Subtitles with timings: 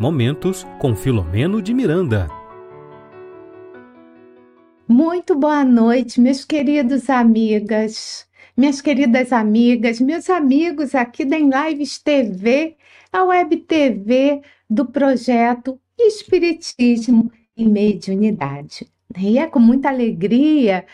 [0.00, 2.28] Momentos com Filomeno de Miranda.
[4.86, 8.24] Muito boa noite, meus queridos amigas,
[8.56, 12.76] minhas queridas amigas, meus amigos aqui da Lives TV,
[13.12, 18.88] a web TV do projeto Espiritismo e Mediunidade.
[19.18, 20.86] E é com muita alegria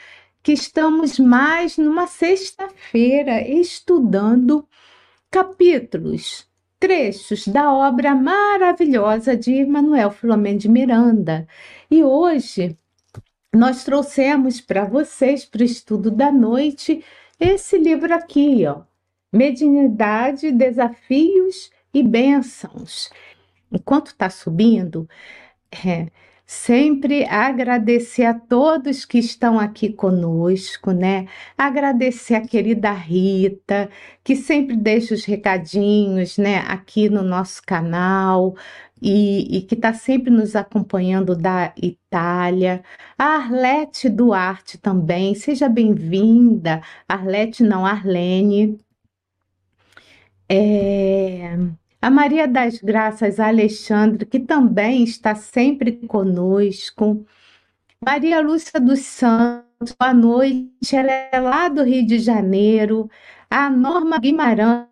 [0.43, 4.67] que estamos mais numa sexta-feira estudando
[5.31, 6.49] capítulos
[6.85, 11.49] trechos da obra maravilhosa de Manuel Filomeno de Miranda.
[11.91, 12.77] E hoje
[13.51, 17.03] nós trouxemos para vocês, para o estudo da noite,
[17.41, 18.83] esse livro aqui, ó,
[19.33, 23.09] Mediunidade, Desafios e Bênçãos.
[23.73, 25.09] Enquanto está subindo,
[25.87, 26.09] é,
[26.47, 31.27] Sempre agradecer a todos que estão aqui conosco, né?
[31.57, 33.89] Agradecer a querida Rita,
[34.23, 38.55] que sempre deixa os recadinhos, né, aqui no nosso canal.
[39.03, 42.83] E, e, que está sempre nos acompanhando da Itália.
[43.19, 46.81] A Arlete Duarte também, seja bem-vinda.
[47.09, 48.79] Arlete, não, Arlene.
[50.49, 51.57] É...
[52.05, 57.25] A Maria das Graças Alexandre, que também está sempre conosco.
[58.05, 60.95] Maria Lúcia dos Santos, boa noite.
[60.95, 63.11] Ela é lá do Rio de Janeiro.
[63.49, 64.87] A Norma Guimarães,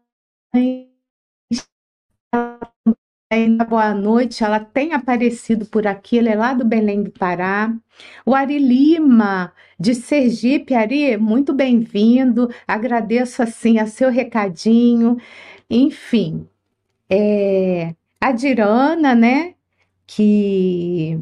[3.68, 4.42] boa noite.
[4.42, 7.76] Ela tem aparecido por aqui, ela é lá do Belém do Pará.
[8.24, 10.72] O Ari Lima, de Sergipe.
[10.72, 12.48] Ari, muito bem-vindo.
[12.66, 15.18] Agradeço, assim, a seu recadinho.
[15.68, 16.48] Enfim,
[17.12, 19.54] é, a Dirana, né?
[20.06, 21.20] Que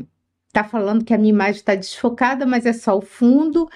[0.52, 3.68] tá falando que a minha imagem está desfocada, mas é só o fundo,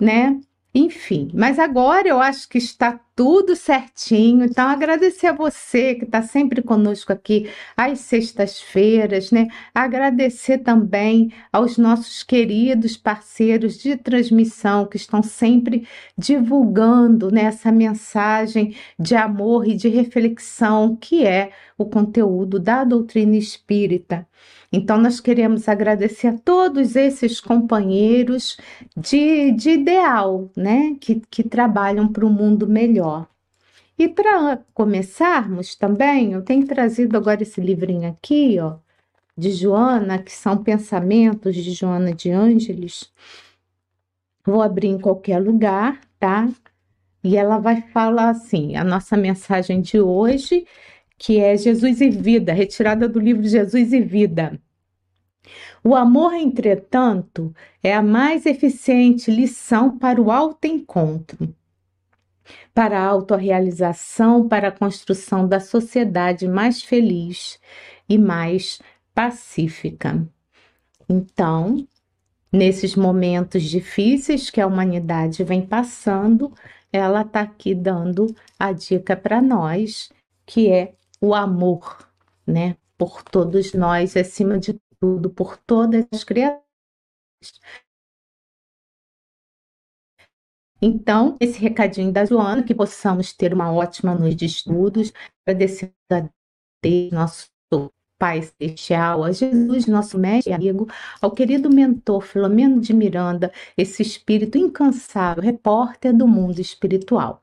[0.00, 0.40] né?
[0.78, 4.44] Enfim, mas agora eu acho que está tudo certinho.
[4.44, 9.48] Então, agradecer a você que está sempre conosco aqui às sextas-feiras, né?
[9.74, 18.76] Agradecer também aos nossos queridos parceiros de transmissão que estão sempre divulgando né, essa mensagem
[18.98, 24.28] de amor e de reflexão que é o conteúdo da doutrina espírita.
[24.72, 28.56] Então, nós queremos agradecer a todos esses companheiros
[28.96, 33.26] de, de ideal, né, que, que trabalham para um mundo melhor.
[33.98, 38.76] E para começarmos também, eu tenho trazido agora esse livrinho aqui, ó,
[39.36, 43.10] de Joana, que são pensamentos de Joana de Ângeles.
[44.44, 46.48] Vou abrir em qualquer lugar, tá?
[47.24, 50.66] E ela vai falar assim: a nossa mensagem de hoje
[51.18, 54.60] que é Jesus e Vida, retirada do livro Jesus e Vida.
[55.82, 61.54] O amor, entretanto, é a mais eficiente lição para o autoencontro,
[62.74, 67.60] para a autorrealização, para a construção da sociedade mais feliz
[68.08, 68.80] e mais
[69.14, 70.26] pacífica.
[71.08, 71.86] Então,
[72.52, 76.52] nesses momentos difíceis que a humanidade vem passando,
[76.92, 80.10] ela está aqui dando a dica para nós,
[80.44, 80.94] que é
[81.26, 82.08] o amor,
[82.46, 82.76] né?
[82.98, 86.62] Por todos nós, acima de tudo, por todas as criaturas.
[90.80, 95.12] Então, esse recadinho da Joana, que possamos ter uma ótima noite de estudos,
[95.46, 96.28] agradecer a
[96.82, 97.50] Deus, nosso
[98.18, 100.88] Pai Celestial, a Jesus, nosso mestre e amigo,
[101.20, 107.42] ao querido mentor Filomeno de Miranda, esse espírito incansável, repórter do mundo espiritual.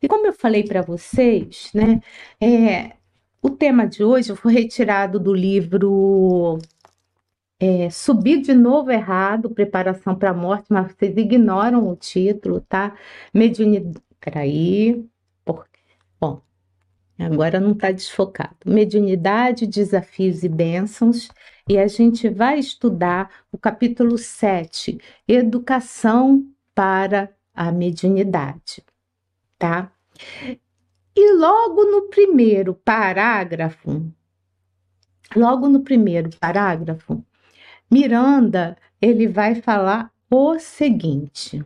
[0.00, 2.00] E como eu falei para vocês, né,
[2.40, 2.96] é,
[3.44, 6.58] o tema de hoje foi retirado do livro
[7.60, 12.96] é, Subir de Novo Errado, Preparação para a Morte, mas vocês ignoram o título, tá?
[13.34, 14.02] Mediunidade.
[14.18, 15.06] Peraí.
[15.44, 15.66] Por...
[16.18, 16.40] Bom,
[17.18, 18.56] agora não está desfocado.
[18.64, 21.28] Mediunidade, Desafios e Bênçãos.
[21.68, 28.82] E a gente vai estudar o capítulo 7, Educação para a Mediunidade,
[29.58, 29.92] tá?
[31.16, 34.10] E logo no primeiro parágrafo,
[35.36, 37.24] logo no primeiro parágrafo,
[37.90, 41.64] Miranda, ele vai falar o seguinte: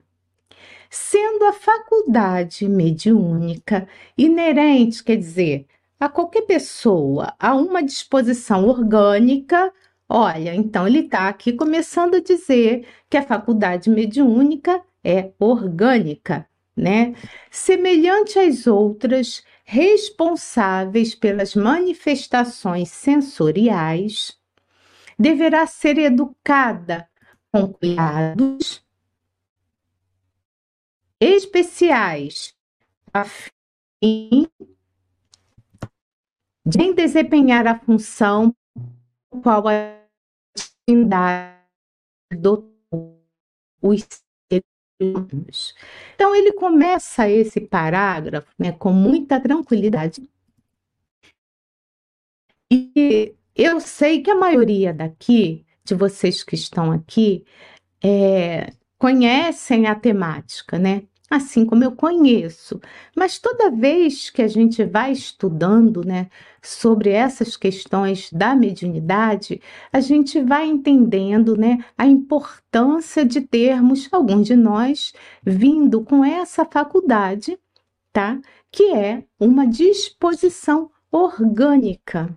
[0.91, 5.67] sendo a faculdade mediúnica inerente, quer dizer,
[6.01, 9.73] a qualquer pessoa, a uma disposição orgânica,
[10.09, 16.48] olha, então ele está aqui começando a dizer que a faculdade mediúnica é orgânica,
[16.79, 17.15] né?
[17.51, 24.39] Semelhante às outras, responsáveis pelas manifestações sensoriais,
[25.19, 27.09] deverá ser educada
[27.53, 28.83] com cuidados
[31.21, 32.55] especiais
[33.13, 34.49] a fim
[36.65, 38.55] de desempenhar a função
[39.43, 39.99] qual a
[40.87, 41.59] divindade
[42.33, 43.21] dotou
[43.83, 44.07] os.
[46.15, 50.29] Então ele começa esse parágrafo né, com muita tranquilidade.
[52.71, 57.45] E eu sei que a maioria daqui, de vocês que estão aqui,
[58.03, 61.05] é, conhecem a temática, né?
[61.31, 62.81] Assim como eu conheço.
[63.17, 66.29] Mas toda vez que a gente vai estudando, né,
[66.63, 69.61] sobre essas questões da mediunidade,
[69.93, 75.13] a gente vai entendendo, né, a importância de termos alguns de nós
[75.45, 77.59] vindo com essa faculdade,
[78.13, 78.39] tá?
[78.71, 82.37] Que é uma disposição orgânica.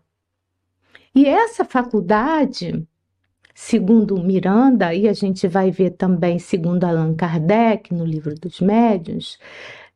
[1.14, 2.88] E essa faculdade
[3.62, 9.38] segundo Miranda, e a gente vai ver também segundo Allan Kardec no livro dos médiuns,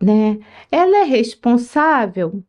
[0.02, 0.38] né?
[0.72, 2.44] Ela é responsável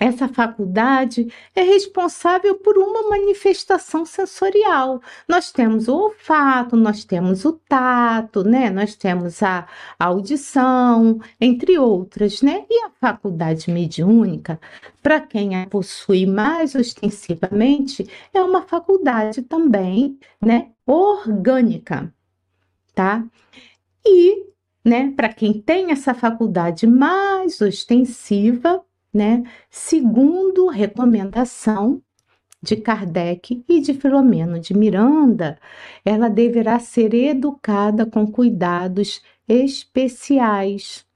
[0.00, 5.02] essa faculdade é responsável por uma manifestação sensorial.
[5.28, 8.70] Nós temos o olfato, nós temos o tato, né?
[8.70, 9.68] Nós temos a,
[9.98, 12.64] audição, entre outras, né?
[12.70, 14.58] E a faculdade mediúnica,
[15.02, 22.12] para quem a possui mais ostensivamente, é uma faculdade também, né, orgânica,
[22.94, 23.22] tá?
[24.04, 24.46] E,
[24.84, 28.82] né, para quem tem essa faculdade mais ostensiva,
[29.12, 29.42] né?
[29.68, 32.02] Segundo recomendação
[32.62, 35.58] de Kardec e de Filomeno de Miranda,
[36.04, 41.06] ela deverá ser educada com cuidados especiais.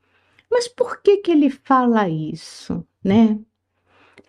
[0.51, 3.39] Mas por que que ele fala isso, né?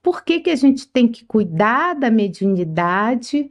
[0.01, 3.49] Por que que a gente tem que cuidar da mediunidade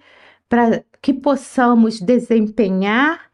[0.48, 3.30] para que possamos desempenhar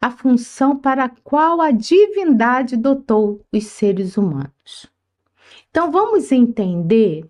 [0.00, 4.91] a função para a qual a divindade dotou os seres humanos?
[5.72, 7.24] Então vamos entender,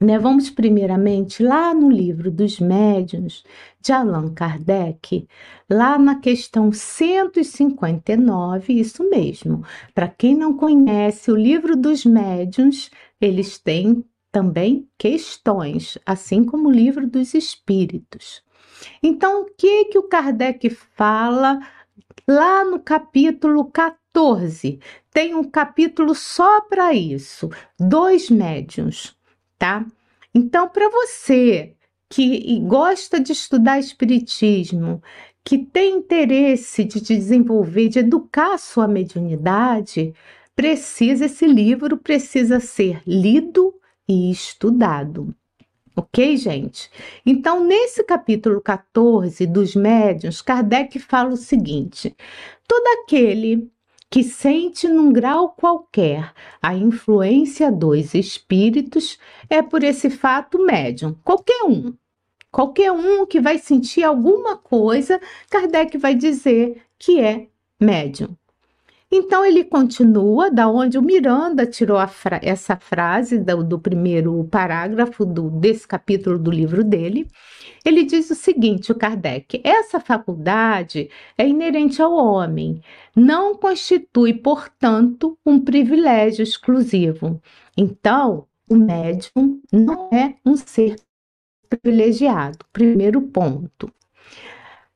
[0.00, 0.18] né?
[0.20, 3.42] Vamos primeiramente lá no livro dos médiuns
[3.80, 5.26] de Allan Kardec,
[5.68, 9.64] lá na questão 159, isso mesmo.
[9.92, 12.88] Para quem não conhece o livro dos médiuns,
[13.20, 18.44] eles têm também questões, assim como o livro dos espíritos.
[19.02, 21.58] Então, o que que o Kardec fala
[22.28, 23.99] lá no capítulo 14?
[25.12, 27.48] Tem um capítulo só para isso,
[27.78, 29.16] dois médiums,
[29.58, 29.84] tá?
[30.34, 31.74] Então, para você
[32.08, 35.02] que gosta de estudar espiritismo,
[35.44, 40.12] que tem interesse de desenvolver, de educar a sua mediunidade,
[40.54, 43.74] precisa esse livro precisa ser lido
[44.08, 45.34] e estudado.
[45.96, 46.90] Ok, gente?
[47.24, 52.14] Então, nesse capítulo 14 dos médiuns, Kardec fala o seguinte:
[52.66, 53.70] todo aquele
[54.10, 59.18] que sente num grau qualquer a influência dos espíritos
[59.48, 61.94] é por esse fato médium, qualquer um.
[62.50, 67.46] Qualquer um que vai sentir alguma coisa, Kardec vai dizer que é
[67.80, 68.36] médium.
[69.12, 75.24] Então ele continua da onde o Miranda tirou fra essa frase do, do primeiro parágrafo
[75.24, 77.28] do, desse capítulo do livro dele.
[77.84, 82.82] Ele diz o seguinte, o Kardec: essa faculdade é inerente ao homem,
[83.14, 87.40] não constitui, portanto, um privilégio exclusivo.
[87.76, 90.96] Então, o médium não é um ser
[91.68, 92.58] privilegiado.
[92.72, 93.92] Primeiro ponto.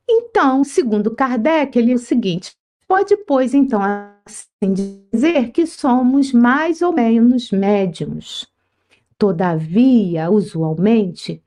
[0.07, 2.55] Então, segundo Kardec, ele é o seguinte:
[2.87, 3.81] Pode, pois, então,
[4.25, 4.73] assim
[5.11, 8.47] dizer que somos mais ou menos médiums.
[9.17, 11.41] Todavia, usualmente,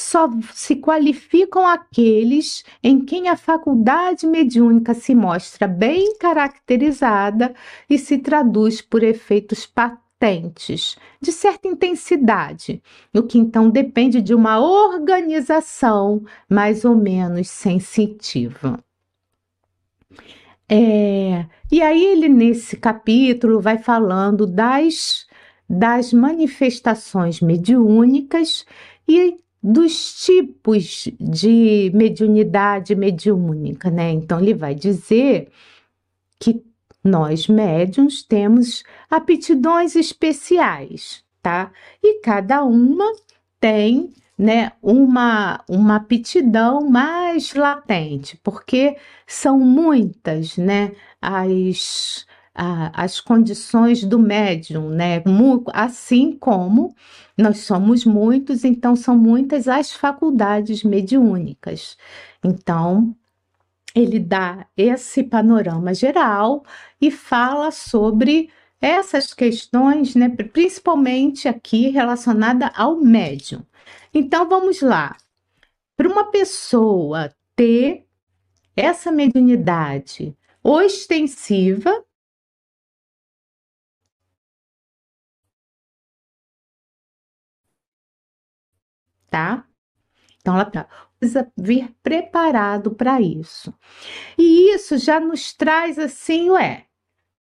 [0.00, 7.54] só se qualificam aqueles em quem a faculdade mediúnica se mostra bem caracterizada
[7.88, 12.82] e se traduz por efeitos patentes, de certa intensidade,
[13.14, 18.82] o que então depende de uma organização mais ou menos sensitiva.
[20.68, 25.26] É, e aí ele nesse capítulo vai falando das,
[25.68, 28.64] das manifestações mediúnicas
[29.06, 34.10] e dos tipos de mediunidade mediúnica, né?
[34.10, 35.48] Então ele vai dizer
[36.38, 36.64] que
[37.04, 41.70] nós médiums temos aptidões especiais, tá?
[42.02, 43.12] E cada uma
[43.60, 54.18] tem né, uma, uma aptidão mais latente, porque são muitas né, as, as condições do
[54.18, 55.22] médium, né,
[55.72, 56.94] assim como
[57.36, 61.96] nós somos muitos, então são muitas as faculdades mediúnicas.
[62.44, 63.14] Então,
[63.94, 66.64] ele dá esse panorama geral
[67.00, 73.62] e fala sobre essas questões, né, principalmente aqui relacionada ao médium.
[74.12, 75.16] Então vamos lá.
[75.96, 78.06] Para uma pessoa ter
[78.74, 82.04] essa mediunidade ostensiva,
[89.30, 89.64] tá?
[90.40, 93.72] Então ela precisa vir preparado para isso.
[94.38, 96.86] E isso já nos traz assim, ué,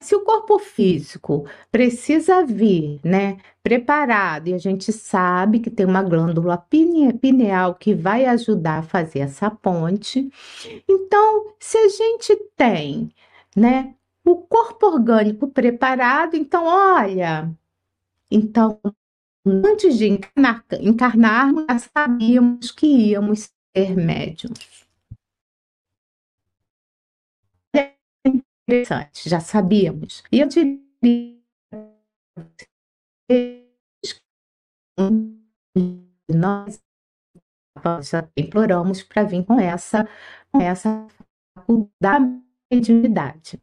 [0.02, 6.02] se o corpo físico precisa vir, né, preparado, e a gente sabe que tem uma
[6.02, 10.30] glândula pineal que vai ajudar a fazer essa ponte,
[10.88, 13.12] então, se a gente tem,
[13.56, 13.94] né,
[14.26, 17.52] o corpo orgânico preparado, então, olha,
[18.32, 18.80] então,
[19.66, 24.88] antes de encarnar, encarnarmos, já sabíamos que íamos ser médiums.
[28.70, 30.24] interessante, já sabíamos.
[30.32, 31.40] E eu diria
[36.30, 36.82] nós
[38.38, 40.08] imploramos para vir com essa
[40.52, 41.08] com essa
[41.56, 42.42] faculdade
[42.72, 43.62] mediunidade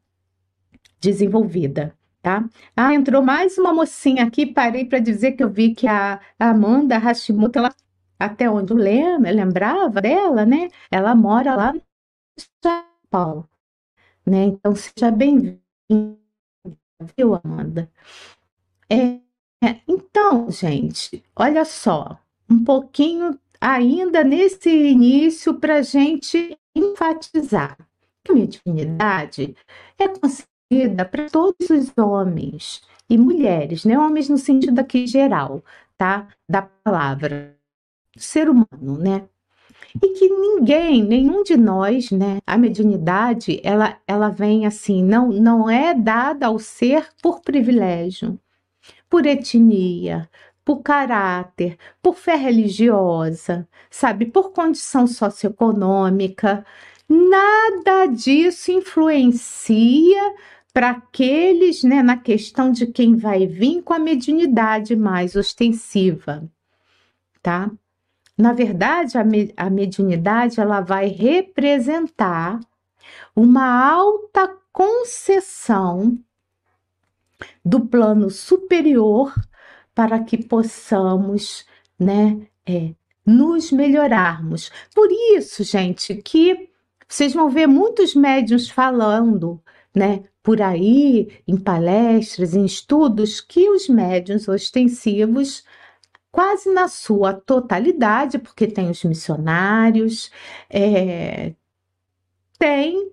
[1.00, 2.45] desenvolvida, tá?
[2.76, 6.99] Ah, entrou mais uma mocinha aqui, parei para dizer que eu vi que a Amanda
[6.99, 7.73] Hashimoto, ela,
[8.18, 10.68] até onde eu lembro, lembrava dela, né?
[10.90, 11.83] Ela mora lá no
[12.62, 13.49] São Paulo
[14.26, 14.45] né?
[14.47, 15.61] Então, seja bem-vindo,
[17.16, 17.88] viu, Amanda?
[18.90, 19.21] É,
[19.64, 22.18] é, então, gente, olha só,
[22.50, 27.78] um pouquinho ainda nesse início para gente enfatizar
[28.25, 29.56] que a mediunidade
[29.99, 30.09] é
[30.68, 33.99] concedida para todos os homens e mulheres, né?
[33.99, 35.64] Homens no sentido aqui geral,
[35.96, 36.28] tá?
[36.49, 37.56] Da palavra,
[38.16, 39.28] ser humano, né?
[40.02, 45.70] e que ninguém, nenhum de nós, né, a mediunidade, ela, ela vem assim, não, não
[45.70, 48.38] é dada ao ser por privilégio,
[49.08, 50.28] por etnia,
[50.64, 56.64] por caráter, por fé religiosa, sabe, por condição socioeconômica.
[57.08, 60.35] Nada disso influencia
[60.76, 66.47] para aqueles, né, na questão de quem vai vir com a mediunidade mais ostensiva,
[67.42, 67.71] tá?
[68.37, 72.61] Na verdade, a, me, a mediunidade ela vai representar
[73.35, 76.18] uma alta concessão
[77.64, 79.33] do plano superior
[79.95, 81.64] para que possamos,
[81.99, 82.92] né, é,
[83.25, 84.71] nos melhorarmos.
[84.95, 86.68] Por isso, gente, que
[87.09, 89.59] vocês vão ver muitos médiums falando,
[89.95, 95.65] né, por aí, em palestras, em estudos, que os médiums ostensivos
[96.31, 100.31] quase na sua totalidade, porque tem os missionários,
[100.71, 101.53] é,
[102.61, 103.11] tem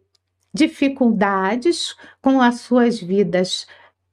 [0.54, 3.66] dificuldades com as suas vidas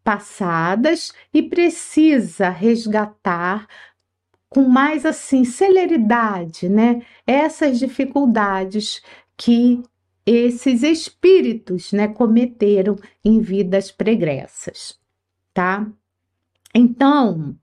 [0.02, 3.68] passadas e precisa resgatar
[4.48, 7.02] com mais assim celeridade, né?
[7.26, 9.02] Essas dificuldades
[9.36, 9.82] que
[10.32, 14.98] esses espíritos, né, cometeram em vidas pregressas,
[15.52, 15.86] tá?
[16.74, 17.56] Então,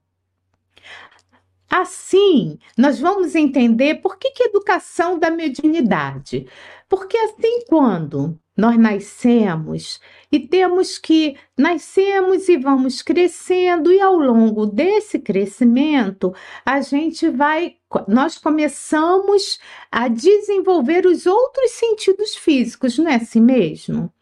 [1.70, 6.46] Assim, nós vamos entender por que, que educação da mediunidade.
[6.88, 10.00] Porque assim, quando nós nascemos
[10.32, 16.34] e temos que nascemos e vamos crescendo e ao longo desse crescimento
[16.66, 17.76] a gente vai
[18.08, 19.58] nós começamos
[19.90, 24.12] a desenvolver os outros sentidos físicos, não é assim mesmo?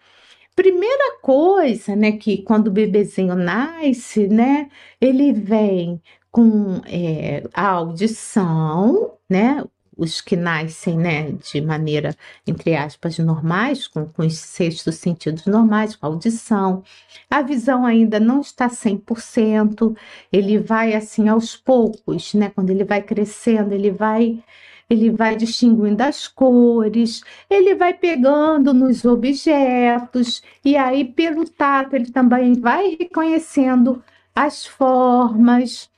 [0.54, 6.00] Primeira coisa, né, que quando o bebezinho nasce, né, ele vem
[6.30, 9.64] com é, a audição, né?
[9.96, 12.14] Os que nascem, né, de maneira,
[12.46, 16.82] entre aspas, normais, com, com os sextos sentidos normais, com a audição.
[17.30, 19.96] A visão ainda não está 100%,
[20.32, 22.50] ele vai assim aos poucos, né?
[22.50, 24.42] Quando ele vai crescendo, ele vai
[24.88, 32.10] ele vai distinguindo as cores, ele vai pegando nos objetos, e aí, pelo tato, ele
[32.12, 34.02] também vai reconhecendo
[34.34, 35.90] as formas,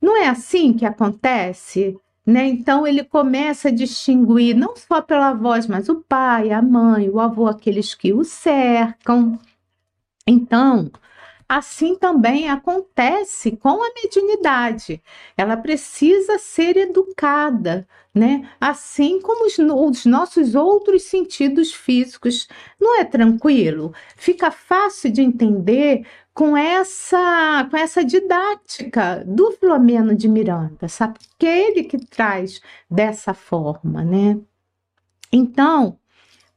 [0.00, 1.96] não é assim que acontece?
[2.26, 2.48] Né?
[2.48, 7.20] Então ele começa a distinguir não só pela voz, mas o pai, a mãe, o
[7.20, 9.38] avô, aqueles que o cercam.
[10.26, 10.90] Então,
[11.48, 15.00] assim também acontece com a mediunidade.
[15.36, 18.48] Ela precisa ser educada, né?
[18.60, 22.48] Assim como os, os nossos outros sentidos físicos.
[22.80, 23.94] Não é tranquilo?
[24.16, 26.04] Fica fácil de entender
[26.36, 31.18] com essa com essa didática do Filomeno de Miranda, sabe?
[31.38, 34.38] Que é ele que traz dessa forma, né?
[35.32, 35.98] Então,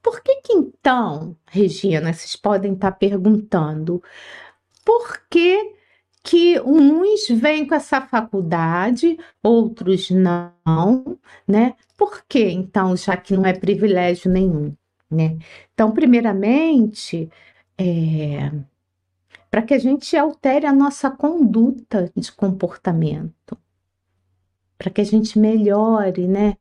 [0.03, 4.03] por que que então, Regina, vocês podem estar perguntando,
[4.85, 5.75] por que
[6.23, 11.17] que uns vêm com essa faculdade, outros não,
[11.47, 11.75] né?
[11.97, 14.75] Por que então, já que não é privilégio nenhum,
[15.09, 15.37] né?
[15.73, 17.29] Então, primeiramente,
[17.77, 18.51] é,
[19.49, 23.57] para que a gente altere a nossa conduta de comportamento,
[24.77, 26.55] para que a gente melhore, né?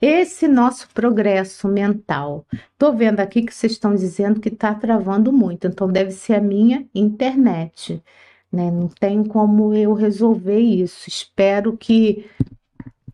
[0.00, 2.46] Esse nosso progresso mental.
[2.76, 6.40] Tô vendo aqui que vocês estão dizendo que está travando muito, então deve ser a
[6.40, 8.02] minha internet,
[8.52, 8.70] né?
[8.70, 11.08] Não tem como eu resolver isso.
[11.08, 12.28] Espero que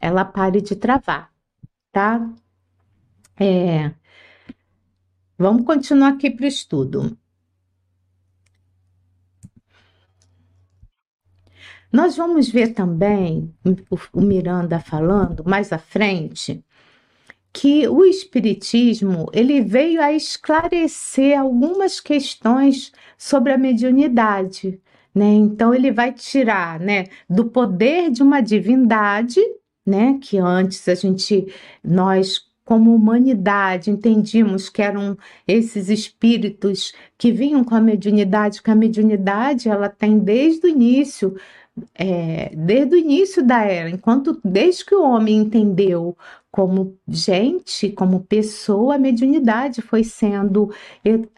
[0.00, 1.30] ela pare de travar,
[1.92, 2.28] tá?
[3.38, 3.92] É.
[5.38, 7.16] Vamos continuar aqui para o estudo.
[11.92, 13.52] Nós vamos ver também,
[14.12, 16.64] o Miranda falando mais à frente,
[17.52, 24.80] que o espiritismo ele veio a esclarecer algumas questões sobre a mediunidade,
[25.14, 25.26] né?
[25.34, 29.40] Então ele vai tirar, né, do poder de uma divindade,
[29.84, 31.52] né, que antes a gente
[31.84, 38.74] nós como humanidade entendíamos que eram esses espíritos que vinham com a mediunidade, que a
[38.74, 41.34] mediunidade ela tem desde o início
[41.94, 46.16] é, desde o início da era, enquanto desde que o homem entendeu
[46.50, 50.70] como gente, como pessoa, a mediunidade foi sendo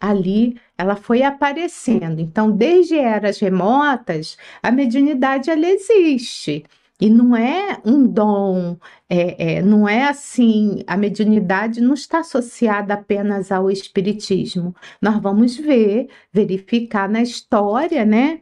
[0.00, 2.20] ali, ela foi aparecendo.
[2.20, 6.64] Então, desde eras remotas, a mediunidade ela existe.
[7.00, 8.76] E não é um dom,
[9.08, 14.74] é, é, não é assim, a mediunidade não está associada apenas ao espiritismo.
[15.02, 18.40] Nós vamos ver, verificar na história, né,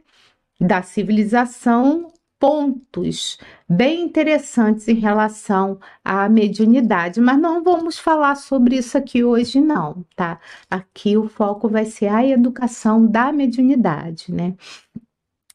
[0.59, 2.11] da civilização
[2.43, 3.37] pontos
[3.69, 10.05] bem interessantes em relação à mediunidade, mas não vamos falar sobre isso aqui hoje não,
[10.13, 10.41] tá?
[10.69, 14.55] Aqui o foco vai ser a educação da mediunidade, né?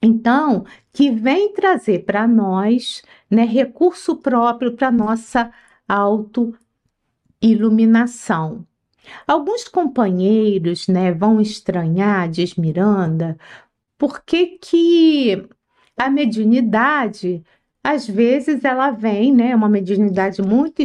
[0.02, 5.52] Então, que vem trazer para nós, né, recurso próprio para nossa
[5.86, 6.54] auto
[7.42, 8.66] iluminação.
[9.26, 13.38] Alguns companheiros, né, vão estranhar, diz Miranda,
[13.98, 15.48] por que, que
[15.96, 17.42] a mediunidade,
[17.82, 20.82] às vezes, ela vem, né, uma mediunidade muito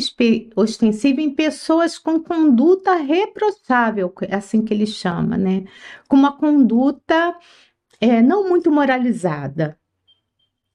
[0.56, 5.66] ostensiva em pessoas com conduta reprochável, é assim que ele chama, né,
[6.08, 7.38] com uma conduta
[8.02, 9.78] é, não muito moralizada,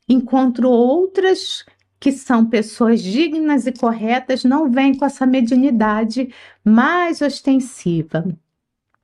[0.08, 1.64] enquanto outras
[2.00, 6.32] que são pessoas dignas e corretas não vêm com essa mediunidade
[6.64, 8.24] mais ostensiva.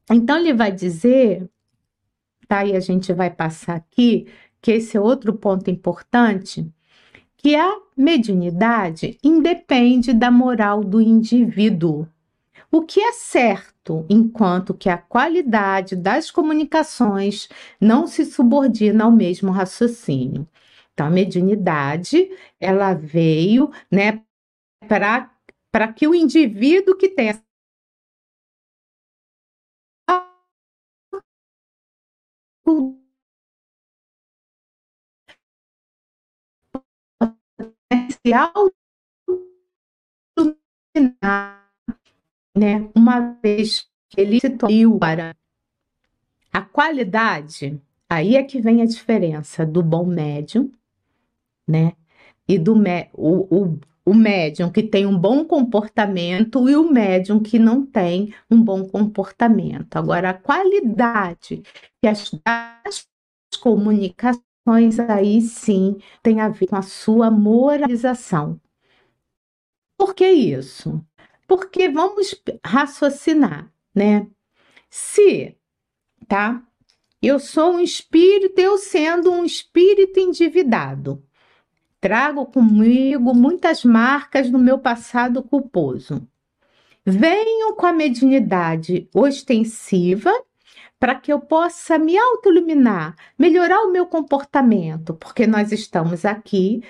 [0.08, 1.50] Então ele vai dizer
[2.46, 2.64] tá?
[2.64, 4.26] E a gente vai passar aqui,
[4.60, 6.66] que esse é outro ponto importante,
[7.36, 12.08] que a mediunidade independe da moral do indivíduo.
[12.72, 17.48] O que é certo, enquanto que a qualidade das comunicações
[17.80, 20.48] não se subordina ao mesmo raciocínio.
[20.92, 24.22] Então, a mediunidade, ela veio, né,
[24.88, 27.34] para que o indivíduo que tem
[32.64, 32.94] potencial
[42.56, 42.88] né?
[42.94, 45.34] Uma vez que ele se tornou para
[46.52, 50.70] a qualidade, aí é que vem a diferença do bom médium,
[51.66, 51.94] né?
[52.46, 52.76] E do
[53.12, 58.34] o, o, o médium que tem um bom comportamento e o médium que não tem
[58.50, 59.96] um bom comportamento.
[59.96, 61.62] Agora, a qualidade
[62.00, 63.08] que as, as
[63.60, 68.60] comunicações aí sim tem a ver com a sua moralização.
[69.96, 71.02] Por que isso?
[71.46, 74.26] Porque vamos raciocinar, né?
[74.90, 75.56] Se,
[76.28, 76.62] tá?
[77.22, 81.24] Eu sou um espírito, eu sendo um espírito endividado.
[82.04, 86.28] Trago comigo muitas marcas do meu passado culposo.
[87.02, 90.30] Venho com a mediunidade ostensiva
[91.00, 96.82] para que eu possa me autoiluminar, melhorar o meu comportamento, porque nós estamos aqui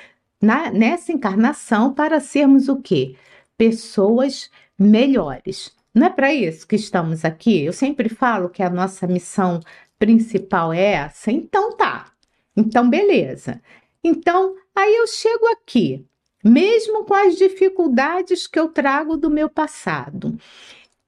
[0.42, 3.14] na, nessa encarnação para sermos o quê?
[3.57, 5.72] Pessoas melhores.
[5.94, 7.62] Não é para isso que estamos aqui?
[7.64, 9.61] Eu sempre falo que a nossa missão
[9.96, 11.31] principal é essa.
[11.31, 12.11] Então tá.
[12.57, 13.62] Então beleza.
[14.03, 16.04] Então, aí eu chego aqui,
[16.44, 20.37] mesmo com as dificuldades que eu trago do meu passado.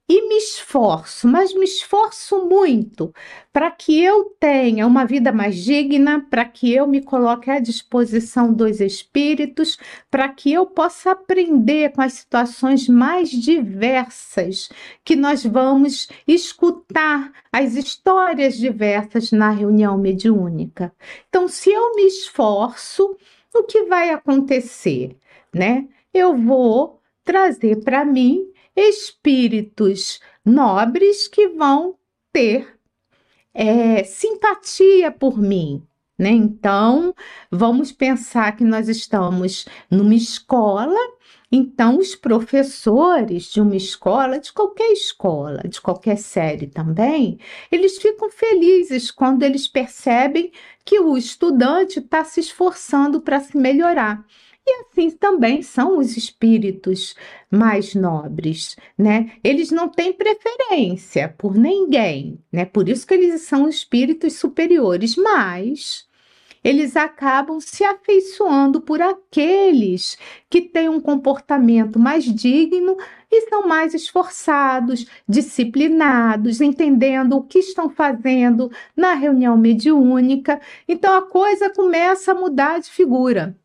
[0.09, 3.12] e me esforço, mas me esforço muito
[3.52, 8.52] para que eu tenha uma vida mais digna, para que eu me coloque à disposição
[8.52, 9.76] dos espíritos,
[10.11, 14.68] para que eu possa aprender com as situações mais diversas
[15.05, 20.92] que nós vamos escutar as histórias diversas na reunião mediúnica.
[21.29, 23.16] Então, se eu me esforço,
[23.61, 25.16] o que vai acontecer,
[25.55, 25.88] né?
[26.12, 31.97] Eu vou trazer para mim espíritos nobres que vão
[32.33, 32.79] ter
[33.53, 35.83] é, simpatia por mim.
[36.19, 36.31] Né?
[36.31, 37.14] Então,
[37.51, 40.99] vamos pensar que nós estamos numa escola,
[41.57, 47.38] então os professores de uma escola, de qualquer escola, de qualquer série também,
[47.71, 50.53] eles ficam felizes quando eles percebem
[50.85, 54.25] que o estudante está se esforçando para se melhorar.
[54.69, 57.14] E assim também são os espíritos
[57.49, 59.31] mais nobres, né?
[59.42, 62.64] Eles não têm preferência por ninguém, né?
[62.64, 66.07] Por isso que eles são espíritos superiores, mas
[66.66, 70.18] eles acabam se afeiçoando por aqueles
[70.50, 72.96] que têm um comportamento mais digno
[73.31, 80.61] e são mais esforçados, disciplinados, entendendo o que estão fazendo na reunião mediúnica.
[80.88, 83.57] Então a coisa começa a mudar de figura.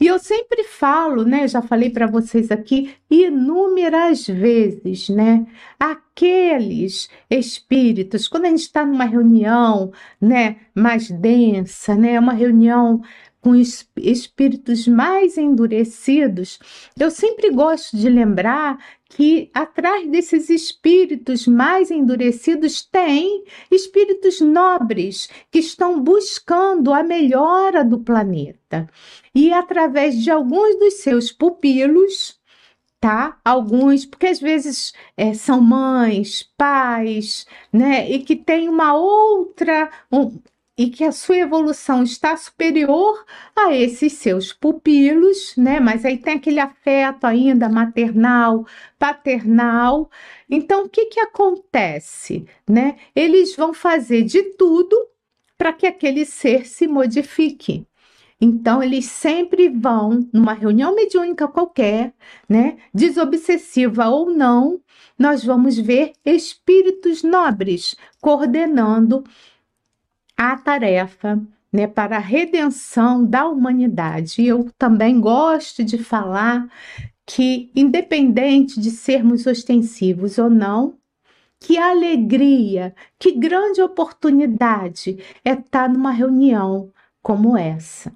[0.00, 1.48] E eu sempre falo, né?
[1.48, 5.46] Já falei para vocês aqui inúmeras vezes, né?
[5.78, 13.02] Aqueles espíritos, quando a gente está numa reunião, né, mais densa, né, uma reunião
[13.40, 16.58] com espíritos mais endurecidos,
[16.98, 18.78] eu sempre gosto de lembrar
[19.14, 28.00] que atrás desses espíritos mais endurecidos tem espíritos nobres que estão buscando a melhora do
[28.00, 28.90] planeta.
[29.32, 32.40] E através de alguns dos seus pupilos,
[33.00, 33.38] tá?
[33.44, 38.10] Alguns, porque às vezes é, são mães, pais, né?
[38.10, 40.40] E que tem uma outra, um,
[40.76, 45.78] e que a sua evolução está superior a esses seus pupilos, né?
[45.78, 48.66] Mas aí tem aquele afeto ainda maternal,
[48.98, 50.10] paternal.
[50.50, 52.96] Então, o que que acontece, né?
[53.14, 54.96] Eles vão fazer de tudo
[55.56, 57.86] para que aquele ser se modifique.
[58.40, 62.12] Então, eles sempre vão numa reunião mediúnica qualquer,
[62.48, 62.76] né?
[62.92, 64.80] Desobsessiva ou não,
[65.16, 69.22] nós vamos ver espíritos nobres coordenando
[70.36, 71.40] a tarefa
[71.72, 74.44] né, para a redenção da humanidade.
[74.46, 76.68] Eu também gosto de falar
[77.26, 80.96] que, independente de sermos ostensivos ou não,
[81.58, 86.92] que alegria, que grande oportunidade é estar numa reunião
[87.22, 88.12] como essa.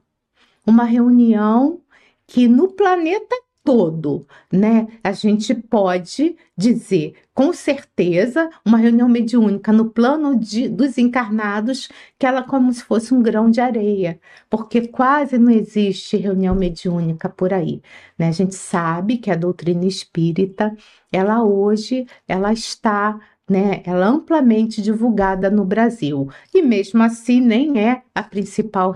[0.66, 1.80] Uma reunião
[2.26, 3.34] que no planeta
[3.68, 4.86] todo, né?
[5.04, 11.86] A gente pode dizer com certeza uma reunião mediúnica no plano de, dos encarnados
[12.18, 16.54] que ela é como se fosse um grão de areia, porque quase não existe reunião
[16.54, 17.82] mediúnica por aí,
[18.18, 18.28] né?
[18.28, 20.74] A gente sabe que a doutrina espírita,
[21.12, 27.80] ela hoje, ela está né, ela é amplamente divulgada no Brasil e mesmo assim nem
[27.80, 28.92] é a principal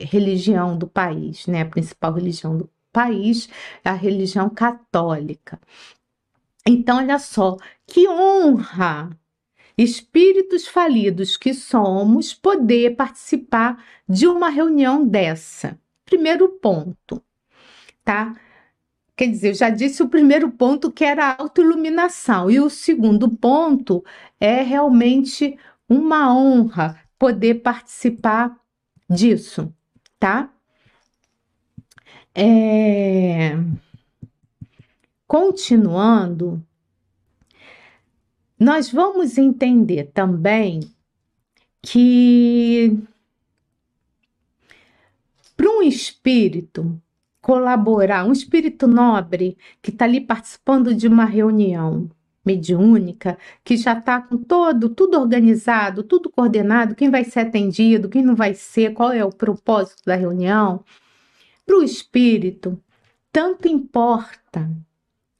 [0.00, 3.46] religião do país, né, a principal religião do país,
[3.84, 5.60] a religião católica.
[6.66, 9.10] Então, olha só, que honra!
[9.76, 15.78] Espíritos falidos que somos, poder participar de uma reunião dessa.
[16.06, 17.22] Primeiro ponto,
[18.02, 18.34] tá?
[19.14, 23.28] Quer dizer, eu já disse o primeiro ponto que era a autoiluminação, e o segundo
[23.28, 24.02] ponto
[24.40, 28.58] é realmente uma honra poder participar
[29.10, 29.70] disso,
[30.18, 30.50] tá?
[32.38, 33.56] É...
[35.26, 36.62] Continuando,
[38.60, 40.80] nós vamos entender também
[41.80, 42.94] que
[45.56, 47.00] para um espírito
[47.40, 52.10] colaborar, um espírito nobre que está ali participando de uma reunião
[52.44, 58.22] mediúnica, que já está com todo, tudo organizado, tudo coordenado, quem vai ser atendido, quem
[58.22, 60.84] não vai ser, qual é o propósito da reunião,
[61.66, 62.80] para o espírito,
[63.32, 64.70] tanto importa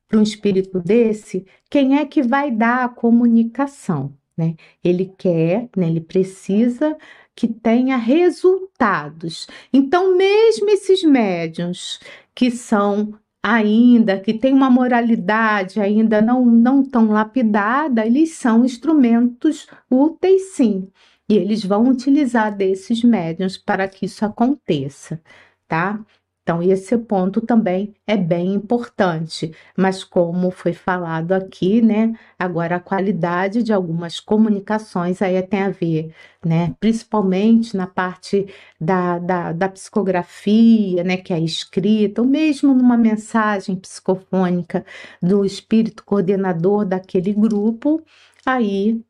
[0.08, 4.54] para um espírito desse quem é que vai dar a comunicação, né?
[4.84, 6.96] Ele quer, né, ele precisa
[7.34, 9.46] que tenha resultados.
[9.72, 12.00] Então, mesmo esses médiums
[12.34, 19.68] que são ainda, que têm uma moralidade ainda não, não tão lapidada, eles são instrumentos
[19.90, 20.88] úteis sim.
[21.28, 25.20] E eles vão utilizar desses médiums para que isso aconteça,
[25.68, 26.00] tá?
[26.46, 32.14] Então, esse ponto também é bem importante, mas como foi falado aqui, né?
[32.38, 36.72] Agora, a qualidade de algumas comunicações aí tem a ver, né?
[36.78, 38.46] Principalmente na parte
[38.80, 41.16] da, da, da psicografia, né?
[41.16, 44.86] Que é escrita, ou mesmo numa mensagem psicofônica
[45.20, 48.00] do espírito coordenador daquele grupo,
[48.46, 49.02] aí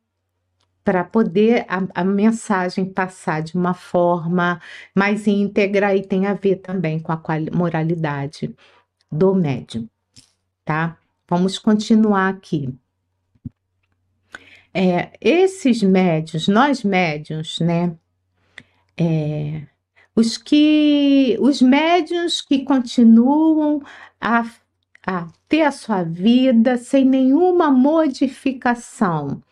[0.86, 4.60] para poder a, a, mensagem passar de uma forma
[4.94, 7.20] mais íntegra e tem a ver também com a
[7.52, 8.54] moralidade
[9.10, 9.88] do médium,
[10.64, 10.96] tá?
[11.28, 12.72] Vamos continuar aqui.
[14.72, 17.96] É, esses médios, nós médios, né?
[18.96, 19.62] É,
[20.14, 23.82] os que, os médios que continuam
[24.20, 24.48] a,
[25.04, 29.42] a ter a sua vida sem nenhuma modificação,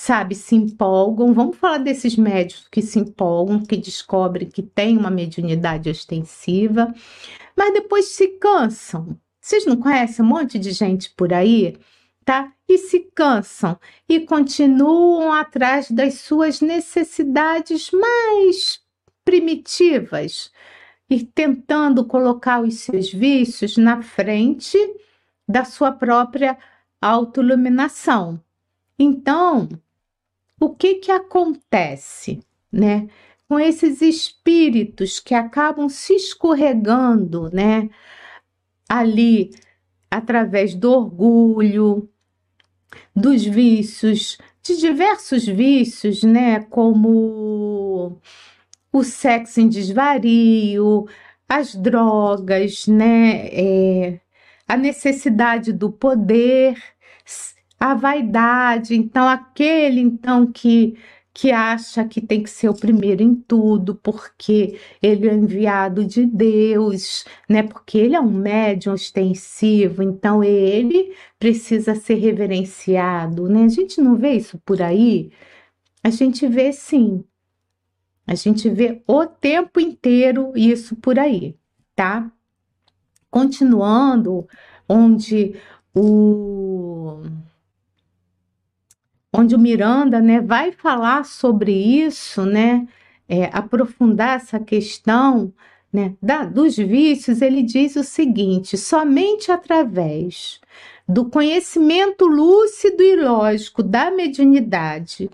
[0.00, 1.34] sabe, se empolgam.
[1.34, 6.90] Vamos falar desses médicos que se empolgam, que descobrem que tem uma mediunidade ostensiva,
[7.54, 9.18] mas depois se cansam.
[9.38, 11.76] Vocês não conhecem um monte de gente por aí?
[12.24, 12.50] Tá?
[12.66, 18.80] E se cansam e continuam atrás das suas necessidades mais
[19.22, 20.50] primitivas
[21.10, 24.78] e tentando colocar os seus vícios na frente
[25.46, 26.56] da sua própria
[27.02, 28.42] autoiluminação.
[28.98, 29.68] Então,
[30.60, 33.08] o que que acontece, né?
[33.48, 37.88] Com esses espíritos que acabam se escorregando, né?
[38.88, 39.50] Ali
[40.10, 42.08] através do orgulho,
[43.16, 46.60] dos vícios, de diversos vícios, né?
[46.64, 48.20] Como
[48.92, 51.06] o sexo em desvario,
[51.48, 53.48] as drogas, né?
[53.48, 54.20] É,
[54.68, 56.76] a necessidade do poder
[57.80, 60.96] a vaidade, então aquele então que
[61.32, 66.26] que acha que tem que ser o primeiro em tudo, porque ele é enviado de
[66.26, 67.62] Deus, né?
[67.62, 73.64] Porque ele é um médium ostensivo, então ele precisa ser reverenciado, né?
[73.64, 75.30] A gente não vê isso por aí?
[76.02, 77.24] A gente vê sim.
[78.26, 81.56] A gente vê o tempo inteiro isso por aí,
[81.94, 82.30] tá?
[83.30, 84.46] Continuando,
[84.88, 85.54] onde
[85.94, 87.19] o
[89.40, 92.86] onde o Miranda né, vai falar sobre isso, né,
[93.28, 95.52] é, aprofundar essa questão
[95.92, 100.60] né, da, dos vícios, ele diz o seguinte: somente através
[101.08, 105.28] do conhecimento lúcido e lógico da mediunidade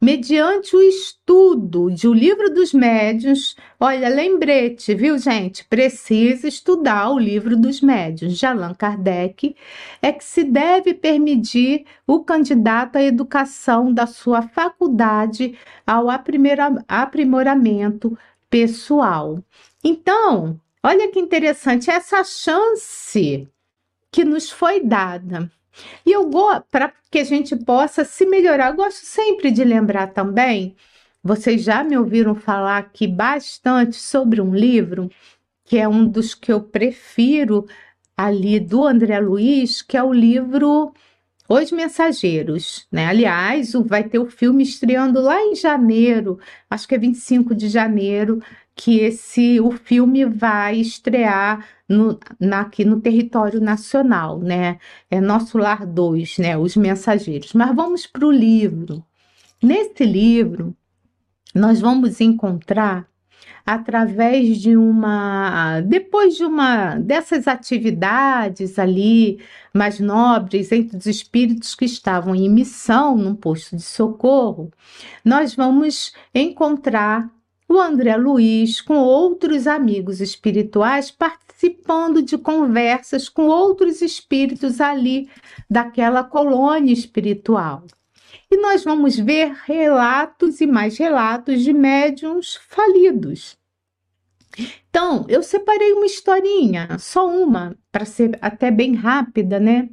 [0.00, 3.56] mediante o estudo de O Livro dos Médiuns.
[3.80, 5.64] Olha, lembrete, viu, gente?
[5.64, 9.56] Precisa estudar o Livro dos Médiuns de Allan Kardec.
[10.00, 16.06] É que se deve permitir o candidato à educação da sua faculdade ao
[16.88, 18.16] aprimoramento
[18.48, 19.42] pessoal.
[19.82, 23.48] Então, olha que interessante, essa chance
[24.10, 25.50] que nos foi dada
[26.04, 26.30] e eu
[26.70, 30.76] para que a gente possa se melhorar, eu gosto sempre de lembrar também,
[31.22, 35.10] vocês já me ouviram falar aqui bastante sobre um livro,
[35.64, 37.66] que é um dos que eu prefiro
[38.16, 40.92] ali do André Luiz, que é o livro
[41.48, 43.06] Os Mensageiros, né?
[43.06, 46.38] Aliás, vai ter o filme estreando lá em janeiro,
[46.70, 48.42] acho que é 25 de janeiro,
[48.78, 54.78] que esse o filme vai estrear no, na, aqui no território nacional, né?
[55.10, 56.56] É Nosso Lar 2, né?
[56.56, 57.52] Os Mensageiros.
[57.54, 59.04] Mas vamos para o livro.
[59.60, 60.76] Nesse livro,
[61.52, 63.08] nós vamos encontrar
[63.66, 69.40] através de uma depois de uma dessas atividades ali
[69.74, 74.70] mais nobres entre os espíritos que estavam em missão num posto de socorro,
[75.24, 77.28] nós vamos encontrar
[77.68, 85.28] o André Luiz, com outros amigos espirituais, participando de conversas com outros espíritos ali
[85.68, 87.84] daquela colônia espiritual.
[88.50, 93.58] E nós vamos ver relatos e mais relatos de médiums falidos.
[94.88, 99.90] Então, eu separei uma historinha, só uma, para ser até bem rápida, né?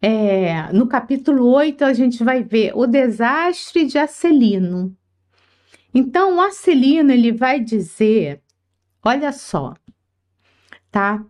[0.00, 4.94] É, no capítulo 8, a gente vai ver o desastre de Acelino.
[5.98, 8.42] Então, o Acelino ele vai dizer,
[9.02, 9.72] olha só,
[10.90, 11.24] tá?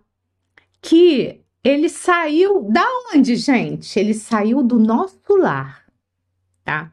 [0.82, 3.96] Que ele saiu da onde, gente?
[3.96, 5.84] Ele saiu do nosso lar,
[6.64, 6.92] tá?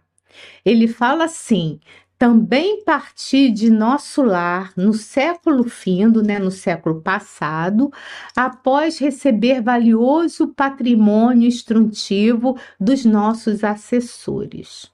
[0.64, 1.80] Ele fala assim:
[2.16, 7.92] também parti de nosso lar no século findo, né, no século passado,
[8.36, 14.94] após receber valioso patrimônio instrutivo dos nossos assessores.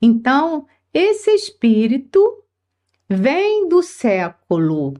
[0.00, 2.42] Então, esse espírito
[3.08, 4.94] vem do século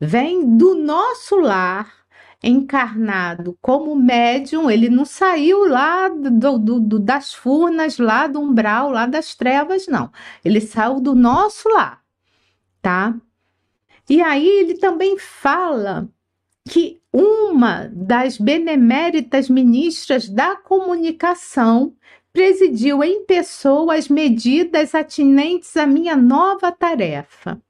[0.00, 1.98] vem do nosso lar
[2.42, 8.90] encarnado como médium, ele não saiu lá do, do, do, das furnas, lá do umbral,
[8.90, 10.10] lá das trevas, não.
[10.44, 12.00] Ele saiu do nosso lar,
[12.80, 13.14] tá?
[14.08, 16.08] E aí ele também fala
[16.68, 21.94] que uma das beneméritas ministras da comunicação
[22.38, 27.60] presidiu em pessoa as medidas atinentes à minha nova tarefa.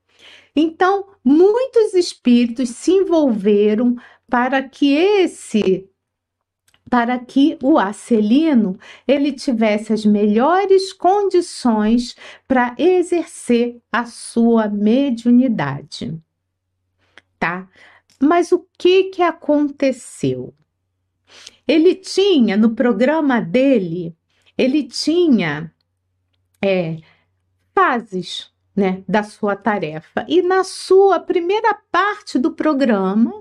[0.55, 3.97] Então, muitos espíritos se envolveram
[4.29, 5.89] para que esse
[6.91, 12.15] para que o Acelino ele tivesse as melhores condições
[12.47, 16.15] para exercer a sua mediunidade.
[17.39, 17.67] Tá?
[18.21, 20.53] Mas o que que aconteceu?
[21.67, 24.18] Ele tinha no programa dele,
[24.59, 25.73] ele tinha
[26.61, 26.99] é,
[27.75, 30.25] fases né, da sua tarefa.
[30.29, 33.33] E na sua primeira parte do programa,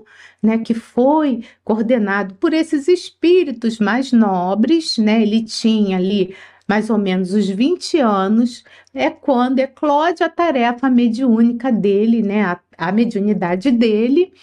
[0.42, 6.34] né, que foi coordenado por esses espíritos mais nobres, né, ele tinha ali
[6.66, 12.60] mais ou menos os 20 anos, é quando eclode a tarefa mediúnica dele, né, a,
[12.76, 14.34] a mediunidade dele,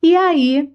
[0.00, 0.70] e aí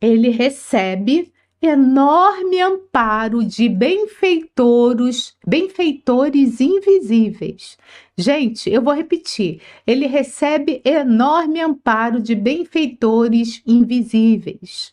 [0.00, 1.30] ele recebe
[1.62, 7.78] enorme amparo de benfeitores, benfeitores invisíveis.
[8.18, 9.60] Gente, eu vou repetir.
[9.86, 14.92] Ele recebe enorme amparo de benfeitores invisíveis.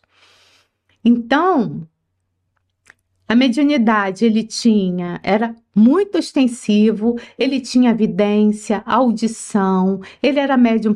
[1.03, 1.87] Então,
[3.27, 10.93] a mediunidade ele tinha, era muito extensivo, ele tinha vidência, audição, ele era médium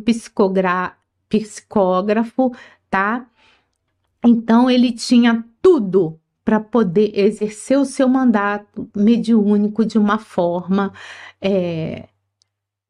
[1.29, 2.51] psicógrafo,
[2.89, 3.27] tá?
[4.25, 10.91] Então ele tinha tudo para poder exercer o seu mandato mediúnico de uma forma,
[11.41, 12.09] é,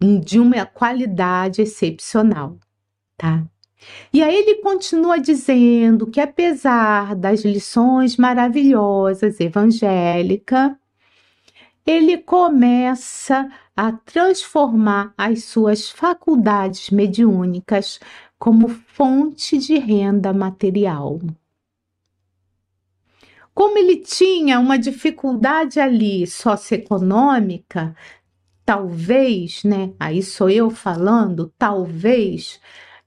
[0.02, 2.58] de uma qualidade excepcional,
[3.16, 3.46] tá?
[4.12, 10.72] E aí ele continua dizendo que apesar das lições maravilhosas evangélicas,
[11.86, 18.00] ele começa a transformar as suas faculdades mediúnicas
[18.40, 21.20] como fonte de renda material.
[23.54, 27.96] Como ele tinha uma dificuldade ali socioeconômica,
[28.66, 29.94] talvez, né?
[30.00, 32.60] Aí sou eu falando, talvez,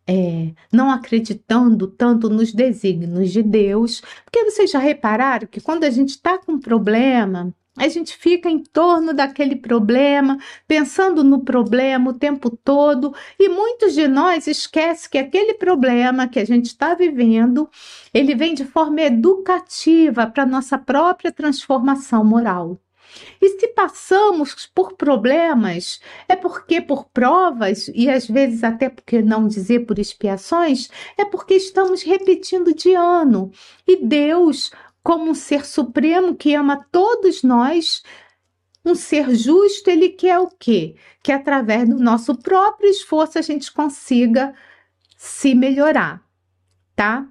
[0.07, 5.91] é, não acreditando tanto nos desígnios de Deus, porque vocês já repararam que quando a
[5.91, 12.19] gente está com problema, a gente fica em torno daquele problema, pensando no problema o
[12.19, 17.69] tempo todo, e muitos de nós esquecem que aquele problema que a gente está vivendo,
[18.13, 22.81] ele vem de forma educativa para nossa própria transformação moral.
[23.41, 29.47] E se passamos por problemas, é porque por provas, e às vezes até porque não
[29.47, 33.51] dizer por expiações, é porque estamos repetindo de ano.
[33.87, 34.71] E Deus
[35.07, 38.03] como um ser supremo que ama todos nós,
[38.85, 40.97] um ser justo, ele quer o quê?
[41.23, 44.53] Que através do nosso próprio esforço a gente consiga
[45.17, 46.21] se melhorar,
[46.97, 47.25] tá?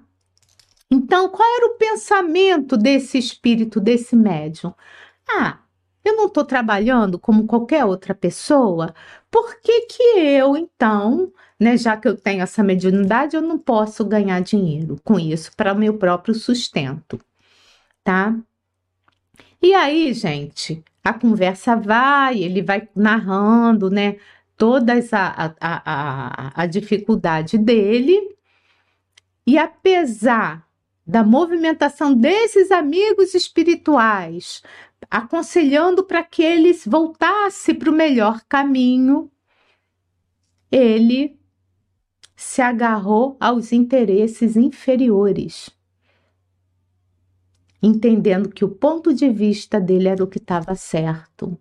[0.89, 4.73] Então, qual era o pensamento desse espírito, desse médium?
[5.27, 5.59] Ah,
[6.01, 8.95] eu não estou trabalhando como qualquer outra pessoa,
[9.29, 14.05] por que que eu, então, né, já que eu tenho essa mediunidade, eu não posso
[14.05, 17.19] ganhar dinheiro com isso para o meu próprio sustento?
[18.05, 18.37] Tá?
[19.61, 24.17] E aí, gente, a conversa vai, ele vai narrando, né,
[24.55, 28.35] todas a, a, a, a dificuldade dele,
[29.45, 30.65] e apesar
[31.05, 34.61] da movimentação desses amigos espirituais,
[35.09, 39.31] aconselhando para que eles voltassem para o melhor caminho,
[40.71, 41.39] ele
[42.35, 45.74] se agarrou aos interesses inferiores
[47.85, 51.57] entendendo que o ponto de vista dele era o que estava certo.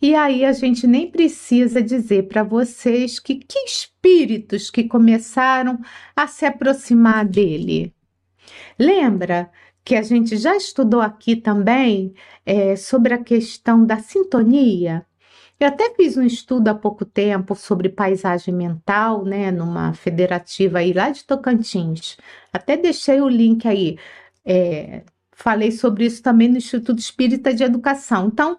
[0.00, 5.78] E aí a gente nem precisa dizer para vocês que que espíritos que começaram
[6.16, 7.94] a se aproximar dele.
[8.76, 9.48] Lembra
[9.84, 15.06] que a gente já estudou aqui também é, sobre a questão da sintonia?
[15.62, 20.92] Eu até fiz um estudo há pouco tempo sobre paisagem mental, né, numa federativa aí
[20.92, 22.16] lá de Tocantins.
[22.52, 23.96] Até deixei o link aí.
[24.44, 28.26] É, falei sobre isso também no Instituto Espírita de Educação.
[28.26, 28.58] Então,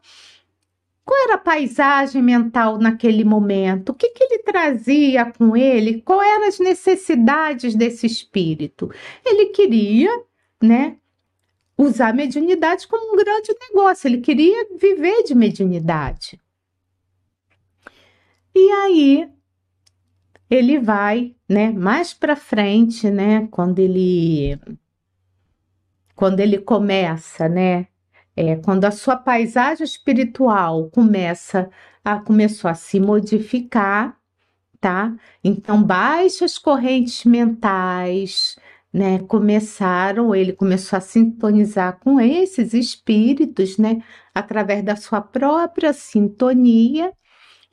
[1.04, 3.90] qual era a paisagem mental naquele momento?
[3.90, 6.02] O que, que ele trazia com ele?
[6.04, 8.90] Quais eram as necessidades desse espírito?
[9.26, 10.10] Ele queria,
[10.64, 10.96] né,
[11.78, 14.08] usar a mediunidade como um grande negócio.
[14.08, 16.42] Ele queria viver de mediunidade.
[18.56, 19.30] E aí
[20.50, 24.60] ele vai, né, mais para frente, né, quando ele
[26.16, 27.88] quando ele começa, né,
[28.36, 31.70] é, quando a sua paisagem espiritual começa
[32.04, 34.18] a começou a se modificar,
[34.80, 35.16] tá?
[35.44, 38.58] Então baixas correntes mentais,
[38.94, 44.04] né, começaram, ele começou a sintonizar com esses espíritos, né,
[44.36, 47.14] através da sua própria sintonia.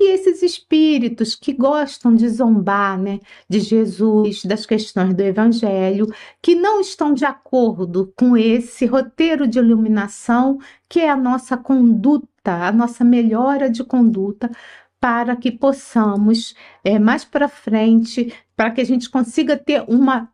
[0.02, 6.06] E esses espíritos que gostam de zombar, né, de Jesus, das questões do evangelho,
[6.40, 12.66] que não estão de acordo com esse roteiro de iluminação, que é a nossa conduta,
[12.66, 14.50] a nossa melhora de conduta,
[14.98, 20.32] para que possamos, é, mais para frente, para que a gente consiga ter uma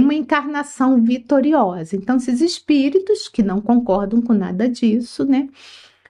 [0.00, 1.96] uma encarnação vitoriosa.
[1.96, 5.50] Então, esses espíritos que não concordam com nada disso, né,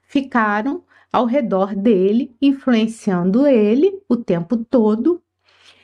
[0.07, 0.84] ficaram
[1.15, 5.21] ao redor dele, influenciando ele o tempo todo.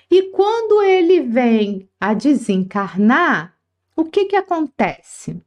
[0.10, 3.56] E quando ele vem a desencarnar,
[3.96, 5.42] o que que acontece?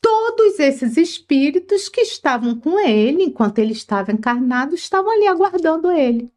[0.00, 6.30] Todos esses espíritos que estavam com ele enquanto ele estava encarnado estavam ali aguardando ele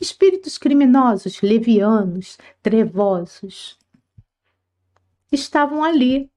[0.00, 3.78] espíritos criminosos, levianos, trevosos,
[5.30, 6.28] estavam ali.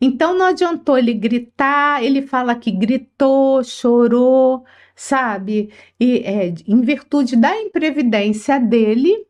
[0.00, 5.72] Então não adiantou ele gritar, ele fala que gritou, chorou, sabe?
[5.98, 9.26] E é, em virtude da imprevidência dele,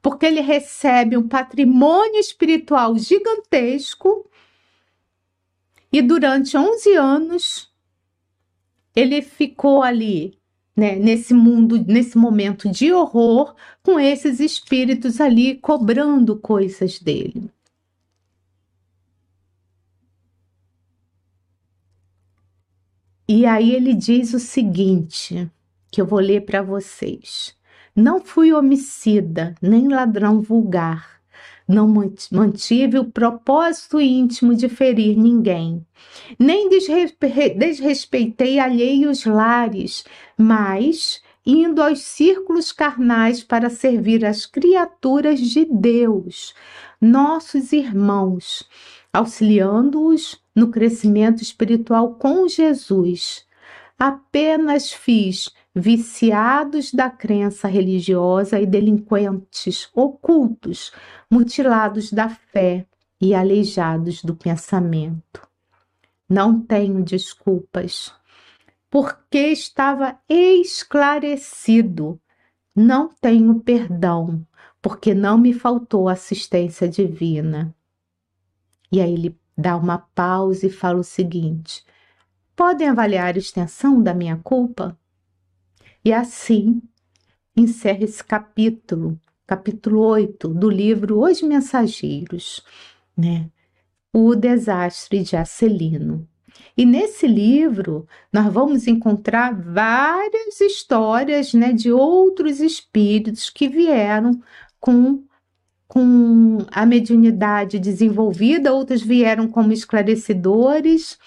[0.00, 4.28] porque ele recebe um patrimônio espiritual gigantesco
[5.92, 7.72] e durante 11 anos
[8.94, 10.38] ele ficou ali
[10.76, 17.50] né, nesse mundo, nesse momento de horror, com esses espíritos ali cobrando coisas dele.
[23.34, 25.50] E aí ele diz o seguinte,
[25.90, 27.56] que eu vou ler para vocês.
[27.96, 31.18] Não fui homicida, nem ladrão vulgar.
[31.66, 31.88] Não
[32.30, 35.82] mantive o propósito íntimo de ferir ninguém,
[36.38, 40.04] nem desrespeitei alheios lares,
[40.36, 46.52] mas indo aos círculos carnais para servir as criaturas de Deus,
[47.00, 48.68] nossos irmãos,
[49.10, 53.46] auxiliando-os no crescimento espiritual com Jesus.
[53.98, 60.92] Apenas fiz viciados da crença religiosa e delinquentes ocultos,
[61.30, 62.86] mutilados da fé
[63.20, 65.48] e aleijados do pensamento.
[66.28, 68.12] Não tenho desculpas,
[68.90, 72.20] porque estava esclarecido.
[72.74, 74.46] Não tenho perdão,
[74.80, 77.74] porque não me faltou assistência divina.
[78.90, 81.84] E aí ele dá uma pausa e fala o seguinte:
[82.56, 84.98] podem avaliar a extensão da minha culpa?
[86.04, 86.82] E assim
[87.56, 92.64] encerra esse capítulo, capítulo 8 do livro Os Mensageiros,
[93.16, 93.48] né?
[94.12, 96.28] O desastre de Acelino.
[96.76, 104.42] E nesse livro nós vamos encontrar várias histórias, né, de outros espíritos que vieram
[104.80, 105.24] com
[105.92, 111.18] com a mediunidade desenvolvida, outros vieram como esclarecedores,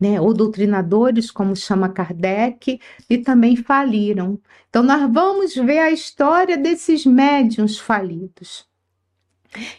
[0.00, 2.80] né, ou doutrinadores, como chama Kardec,
[3.10, 4.40] e também faliram.
[4.70, 8.66] Então, nós vamos ver a história desses médiums falidos.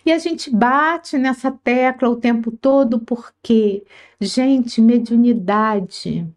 [0.05, 3.83] E a gente bate nessa tecla o tempo todo porque,
[4.21, 6.31] gente, mediunidade,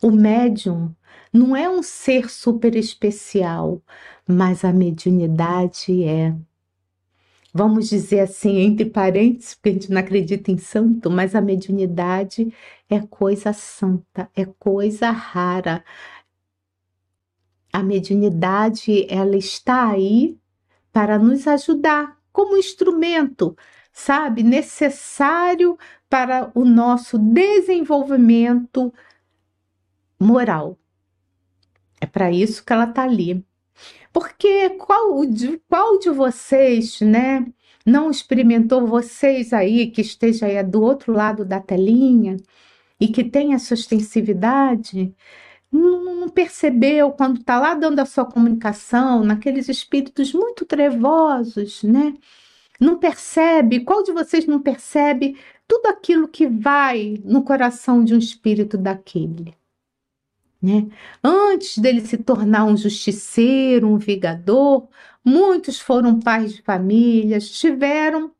[0.00, 0.90] o médium
[1.30, 3.82] não é um ser super especial,
[4.26, 6.34] mas a mediunidade é
[7.52, 12.52] vamos dizer assim, entre parênteses, porque a gente não acredita em santo, mas a mediunidade
[12.88, 15.84] é coisa santa, é coisa rara.
[17.72, 20.38] A mediunidade, ela está aí
[20.92, 23.56] para nos ajudar como instrumento,
[23.92, 25.78] sabe, necessário
[26.08, 28.92] para o nosso desenvolvimento
[30.18, 30.78] moral.
[32.00, 33.44] É para isso que ela está ali.
[34.12, 37.46] Porque qual de, qual de vocês, né,
[37.86, 42.36] não experimentou vocês aí que esteja aí do outro lado da telinha
[43.00, 45.14] e que tem essa ostensividade,
[45.72, 52.14] não, percebeu quando está lá dando a sua comunicação, naqueles espíritos muito trevosos, né?
[52.80, 55.36] Não percebe, qual de vocês não percebe
[55.68, 59.54] tudo aquilo que vai no coração de um espírito daquele?
[60.62, 60.88] Né?
[61.22, 64.88] Antes dele se tornar um justiceiro, um vigador,
[65.24, 68.32] muitos foram pais de famílias, tiveram.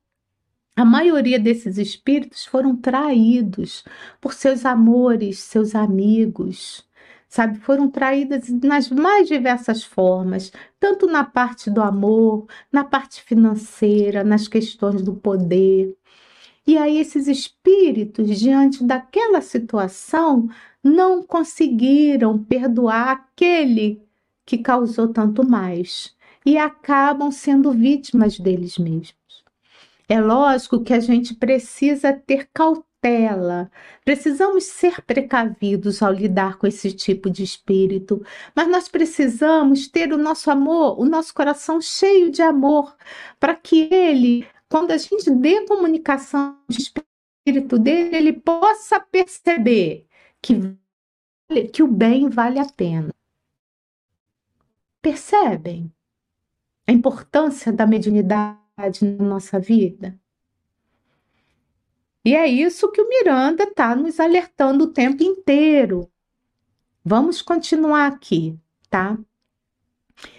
[0.76, 3.84] A maioria desses espíritos foram traídos
[4.20, 6.86] por seus amores, seus amigos,
[7.28, 7.58] sabe?
[7.58, 14.48] Foram traídas nas mais diversas formas, tanto na parte do amor, na parte financeira, nas
[14.48, 15.94] questões do poder.
[16.66, 20.48] E aí, esses espíritos, diante daquela situação,
[20.82, 24.02] não conseguiram perdoar aquele
[24.44, 29.14] que causou tanto mais e acabam sendo vítimas deles mesmos.
[30.08, 33.70] É lógico que a gente precisa ter cautela,
[34.04, 38.20] precisamos ser precavidos ao lidar com esse tipo de espírito,
[38.54, 42.96] mas nós precisamos ter o nosso amor, o nosso coração cheio de amor,
[43.38, 50.08] para que ele, quando a gente dê comunicação de espírito dele, ele possa perceber
[50.42, 50.76] que,
[51.72, 53.12] que o bem vale a pena.
[55.02, 55.92] Percebem
[56.86, 58.60] a importância da mediunidade?
[59.02, 60.18] na nossa vida?
[62.24, 66.10] E é isso que o Miranda está nos alertando o tempo inteiro.
[67.04, 68.58] Vamos continuar aqui,
[68.90, 69.18] tá?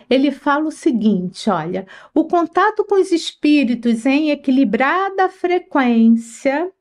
[0.10, 6.72] Ele fala o seguinte: olha, o contato com os espíritos em equilibrada frequência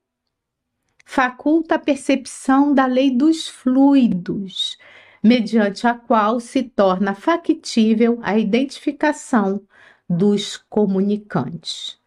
[1.11, 4.79] faculta a percepção da lei dos fluidos,
[5.21, 9.61] mediante a qual se torna factível a identificação
[10.09, 11.99] dos comunicantes.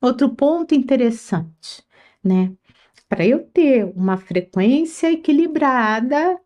[0.00, 1.84] Outro ponto interessante,
[2.22, 2.50] né?
[3.08, 6.36] Para eu ter uma frequência equilibrada,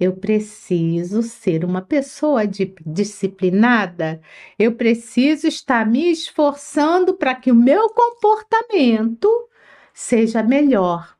[0.00, 2.42] eu preciso ser uma pessoa
[2.84, 4.20] disciplinada,
[4.58, 9.48] eu preciso estar me esforçando para que o meu comportamento
[9.96, 11.16] seja melhor.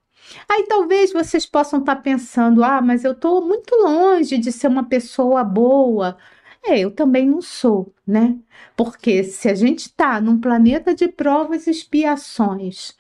[0.49, 4.85] Aí talvez vocês possam estar pensando: ah, mas eu estou muito longe de ser uma
[4.85, 6.19] pessoa boa.
[6.63, 8.37] É, eu também não sou, né?
[8.77, 12.95] Porque se a gente está num planeta de provas e expiações,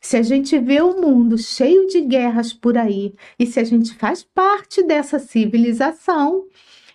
[0.00, 3.94] se a gente vê o mundo cheio de guerras por aí, e se a gente
[3.94, 6.46] faz parte dessa civilização,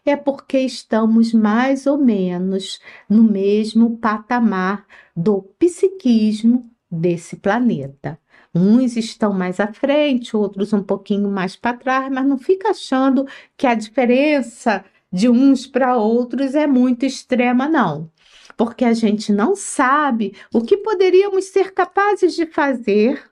[0.05, 8.19] é porque estamos mais ou menos no mesmo patamar do psiquismo desse planeta.
[8.57, 13.27] Uns estão mais à frente, outros um pouquinho mais para trás, mas não fica achando
[13.57, 18.09] que a diferença de uns para outros é muito extrema, não.
[18.55, 23.29] Porque a gente não sabe o que poderíamos ser capazes de fazer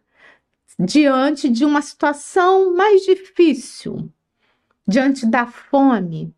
[0.78, 4.09] diante de uma situação mais difícil,
[4.86, 6.34] diante da fome,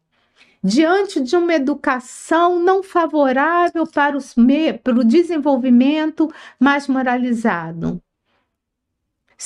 [0.64, 4.36] diante de uma educação não favorável para, os,
[4.84, 8.02] para o desenvolvimento mais moralizado.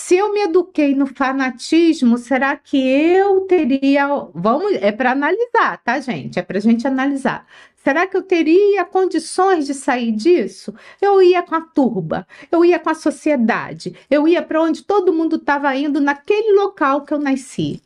[0.02, 4.08] Se eu me eduquei no fanatismo, será que eu teria.
[4.34, 6.40] Vamos, é para analisar, tá, gente?
[6.40, 7.46] É para a gente analisar.
[7.76, 10.74] Será que eu teria condições de sair disso?
[11.02, 15.14] Eu ia com a turba, eu ia com a sociedade, eu ia para onde todo
[15.14, 17.82] mundo estava indo naquele local que eu nasci.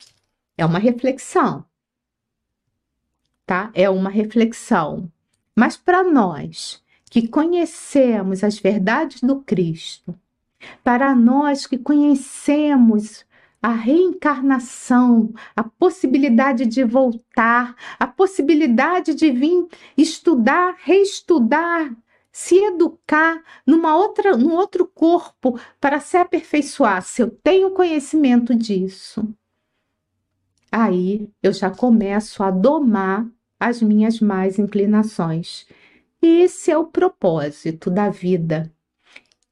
[0.55, 1.65] É uma reflexão,
[3.45, 3.71] tá?
[3.73, 5.11] É uma reflexão.
[5.55, 10.15] Mas para nós que conhecemos as verdades do Cristo,
[10.83, 13.25] para nós que conhecemos
[13.63, 21.95] a reencarnação, a possibilidade de voltar, a possibilidade de vir estudar, reestudar,
[22.29, 27.01] se educar numa outra, num outro corpo para se aperfeiçoar.
[27.03, 29.25] Se eu tenho conhecimento disso,
[30.69, 33.25] aí eu já começo a domar
[33.57, 35.65] as minhas más inclinações.
[36.21, 38.73] Esse é o propósito da vida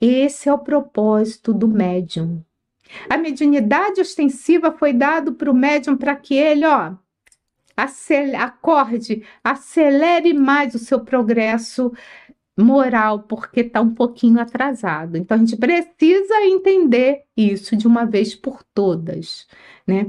[0.02, 2.44] esse é o propósito do médium.
[3.10, 6.94] A mediunidade ostensiva foi dado para o médium para que ele, ó,
[8.38, 11.92] acorde, acelere mais o seu progresso
[12.58, 15.18] moral, porque está um pouquinho atrasado.
[15.18, 19.48] Então a gente precisa entender isso de uma vez por todas,
[19.88, 20.08] né?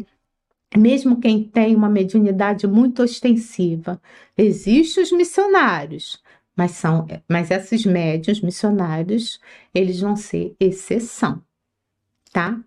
[0.76, 4.00] Mesmo quem tem uma mediunidade muito ostensiva,
[4.36, 6.22] existem os missionários,
[6.56, 9.40] mas são, mas esses médios missionários,
[9.74, 11.42] eles vão ser exceção,
[12.32, 12.60] tá?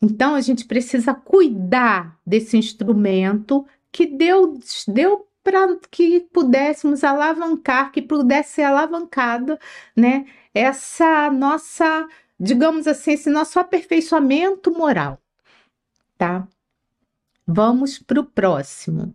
[0.00, 8.02] Então a gente precisa cuidar desse instrumento que Deus deu para que pudéssemos alavancar, que
[8.02, 9.58] pudesse ser alavancado,
[9.96, 10.26] né?
[10.54, 12.06] Essa nossa,
[12.38, 15.20] digamos assim, esse nosso aperfeiçoamento moral,
[16.18, 16.46] tá?
[17.46, 19.14] Vamos para o próximo.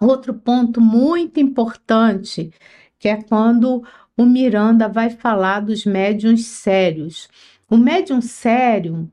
[0.00, 2.52] Outro ponto muito importante,
[2.98, 3.82] que é quando
[4.16, 7.28] o Miranda vai falar dos médiums sérios.
[7.68, 9.10] O médium sério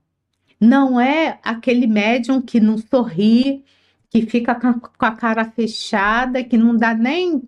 [0.59, 3.63] não é aquele médium que não sorri,
[4.09, 7.41] que fica com a cara fechada, que não dá nem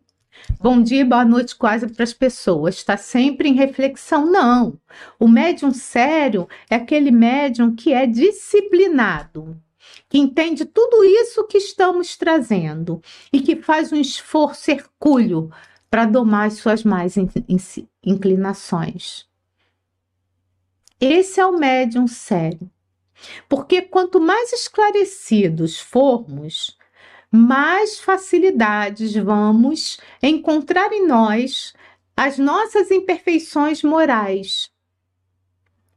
[0.60, 4.26] bom dia, boa noite quase para as pessoas, está sempre em reflexão.
[4.26, 4.80] Não.
[5.20, 9.62] O médium sério é aquele médium que é disciplinado
[10.14, 13.02] que entende tudo isso que estamos trazendo
[13.34, 15.50] e que faz um esforço hercúleo
[15.90, 17.16] para domar as suas mais
[18.04, 19.28] inclinações.
[21.02, 22.70] Esse é o médium sério.
[23.50, 26.78] Porque quanto mais esclarecidos formos,
[27.32, 31.74] mais facilidades vamos encontrar em nós
[32.16, 34.73] as nossas imperfeições morais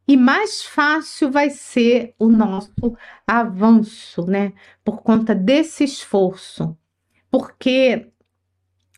[0.06, 2.96] e mais fácil vai ser o nosso
[3.26, 4.52] avanço, né?
[4.84, 6.76] Por conta desse esforço.
[7.30, 8.08] Porque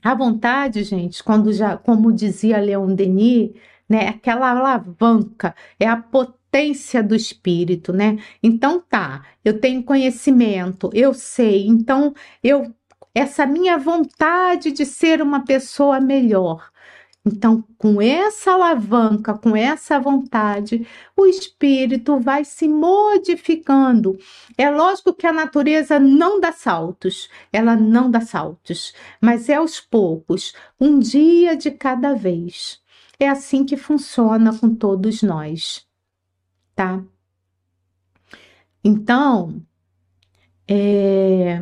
[0.03, 3.53] a vontade, gente, quando já, como dizia Leon Denis,
[3.89, 8.19] né, aquela alavanca, é a potência do espírito, né?
[8.43, 12.73] Então tá, eu tenho conhecimento, eu sei, então eu
[13.15, 16.71] essa minha vontade de ser uma pessoa melhor,
[17.29, 24.19] então, com essa alavanca, com essa vontade, o espírito vai se modificando.
[24.57, 29.79] É lógico que a natureza não dá saltos, ela não dá saltos, mas é aos
[29.79, 32.81] poucos, um dia de cada vez.
[33.21, 35.87] É assim que funciona com todos nós,
[36.75, 37.03] tá?
[38.83, 39.61] Então,
[40.67, 41.61] é...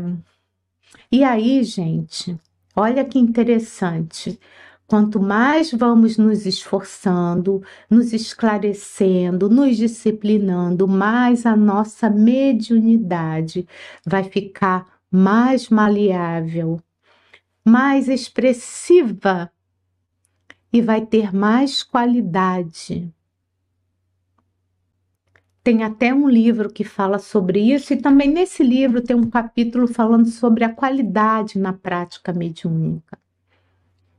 [1.10, 2.38] e aí, gente,
[2.74, 4.38] olha que interessante.
[4.86, 7.60] Quanto mais vamos nos esforçando,
[7.90, 13.66] nos esclarecendo, nos disciplinando, mais a nossa mediunidade
[14.06, 16.80] vai ficar mais maleável,
[17.64, 19.50] mais expressiva
[20.72, 23.12] e vai ter mais qualidade.
[25.64, 29.88] Tem até um livro que fala sobre isso, e também nesse livro tem um capítulo
[29.88, 33.18] falando sobre a qualidade na prática mediúnica.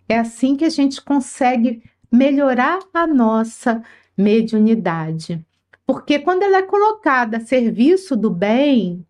[0.07, 3.83] É assim que a gente consegue melhorar a nossa
[4.17, 5.45] mediunidade.
[5.85, 9.05] Porque quando ela é colocada a serviço do bem,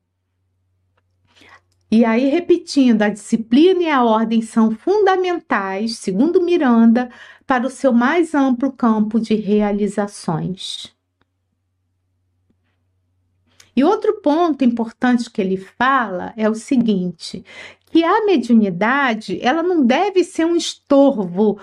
[1.90, 7.10] e aí repetindo, a disciplina e a ordem são fundamentais, segundo Miranda,
[7.46, 10.94] para o seu mais amplo campo de realizações.
[13.74, 17.46] E outro ponto importante que ele fala é o seguinte,
[17.92, 21.60] que a mediunidade ela não deve ser um estorvo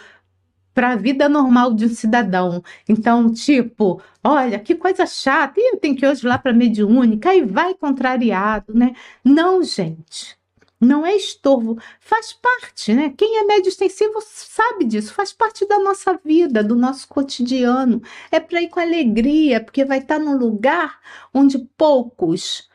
[0.74, 2.62] para a vida normal de um cidadão.
[2.88, 7.30] Então, tipo, olha, que coisa chata, e eu tenho que ir hoje lá para mediúnica,
[7.30, 8.94] aí vai contrariado, né?
[9.24, 10.36] Não, gente.
[10.80, 13.14] Não é estorvo, faz parte, né?
[13.16, 18.02] Quem é médio extensivo sabe disso, faz parte da nossa vida, do nosso cotidiano.
[18.30, 20.98] É para ir com alegria, porque vai estar num lugar
[21.32, 22.68] onde poucos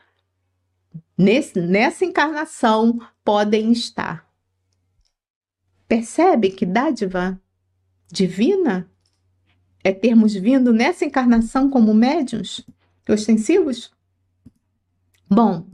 [1.16, 2.98] nesse, nessa encarnação
[3.30, 4.28] podem estar.
[5.86, 7.40] Percebe que dádiva
[8.10, 8.90] divina
[9.84, 12.66] é termos vindo nessa encarnação como médiuns
[13.08, 13.92] ostensivos?
[15.30, 15.64] Bom,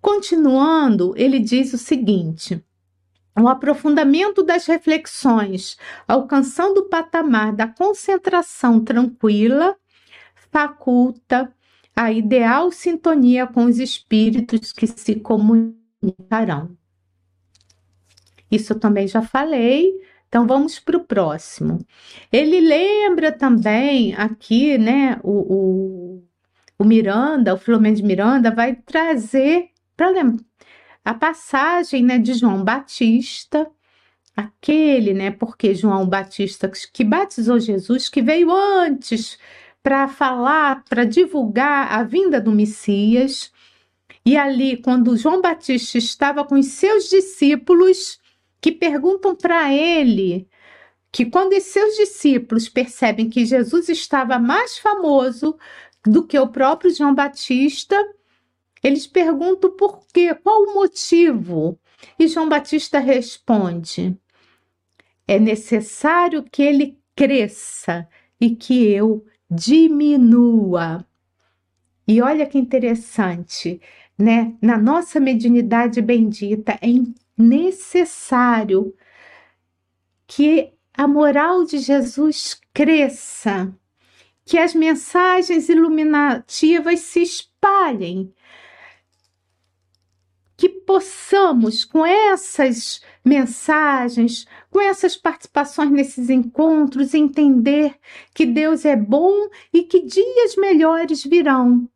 [0.00, 2.64] continuando, ele diz o seguinte:
[3.36, 5.76] o aprofundamento das reflexões,
[6.06, 9.76] alcançando o patamar da concentração tranquila,
[10.52, 11.52] faculta
[11.96, 15.16] a ideal sintonia com os espíritos que se
[16.00, 16.76] comunicarão.
[18.50, 19.92] Isso eu também já falei,
[20.28, 21.84] então vamos para o próximo.
[22.32, 26.24] Ele lembra também aqui, né, o, o,
[26.78, 30.10] o Miranda, o Filomeno de Miranda, vai trazer para
[31.04, 33.70] a passagem né, de João Batista,
[34.36, 39.38] aquele, né, porque João Batista que batizou Jesus, que veio antes
[39.82, 43.52] para falar, para divulgar a vinda do Messias.
[44.24, 48.18] E ali, quando João Batista estava com os seus discípulos,
[48.60, 50.48] que perguntam para ele
[51.10, 55.58] que quando os seus discípulos percebem que Jesus estava mais famoso
[56.04, 57.96] do que o próprio João Batista,
[58.82, 61.78] eles perguntam por quê, qual o motivo?
[62.18, 64.16] E João Batista responde:
[65.26, 68.08] é necessário que ele cresça
[68.40, 71.04] e que eu diminua.
[72.06, 73.80] E olha que interessante,
[74.20, 74.54] né?
[74.60, 76.88] Na nossa mediunidade bendita é
[77.36, 78.94] necessário
[80.26, 83.74] que a moral de Jesus cresça,
[84.44, 88.32] que as mensagens iluminativas se espalhem,
[90.56, 97.98] que possamos, com essas mensagens, com essas participações nesses encontros, entender
[98.34, 101.88] que Deus é bom e que dias melhores virão.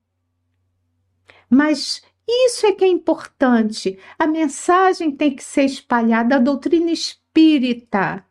[1.51, 3.99] Mas isso é que é importante.
[4.19, 8.25] A mensagem tem que ser espalhada, a doutrina espírita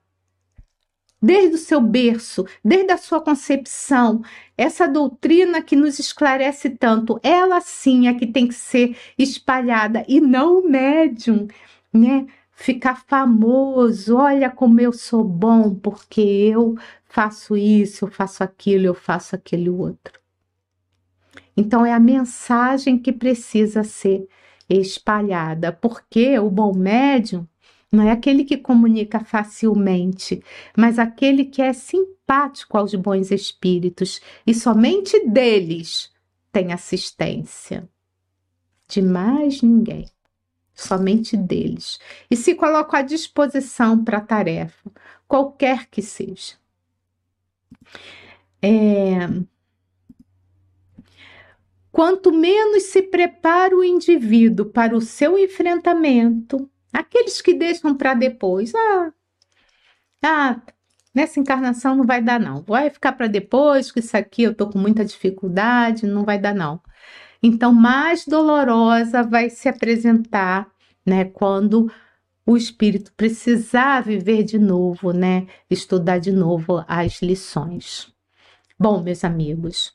[1.23, 4.21] desde o seu berço, desde a sua concepção,
[4.57, 10.19] essa doutrina que nos esclarece tanto, ela sim é que tem que ser espalhada e
[10.19, 11.47] não o médium,
[11.93, 12.27] né?
[12.51, 16.75] Ficar famoso, olha como eu sou bom, porque eu
[17.05, 20.22] faço isso, eu faço aquilo, eu faço aquele outro.
[21.55, 24.27] Então é a mensagem que precisa ser
[24.69, 27.47] espalhada, porque o bom médium
[27.91, 30.43] não é aquele que comunica facilmente,
[30.75, 36.11] mas aquele que é simpático aos bons espíritos e somente deles
[36.51, 37.87] tem assistência.
[38.87, 40.05] De mais ninguém,
[40.73, 41.99] somente deles.
[42.29, 44.91] E se coloca à disposição para a tarefa,
[45.27, 46.55] qualquer que seja.
[48.61, 49.27] É...
[51.93, 58.71] Quanto menos se prepara o indivíduo para o seu enfrentamento, Aqueles que deixam para depois,
[58.75, 59.11] ah,
[60.23, 60.61] ah,
[61.13, 62.61] nessa encarnação não vai dar não.
[62.61, 66.53] Vai ficar para depois, que isso aqui eu tô com muita dificuldade, não vai dar
[66.53, 66.79] não.
[67.41, 70.69] Então, mais dolorosa vai se apresentar,
[71.03, 71.91] né, quando
[72.45, 78.13] o espírito precisar viver de novo, né, estudar de novo as lições.
[78.79, 79.93] Bom, meus amigos,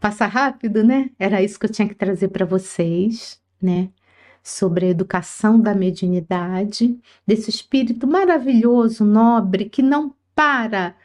[0.00, 1.10] passa rápido, né?
[1.18, 3.90] Era isso que eu tinha que trazer para vocês, né?
[4.42, 10.96] sobre a educação da mediunidade, desse espírito maravilhoso, nobre, que não para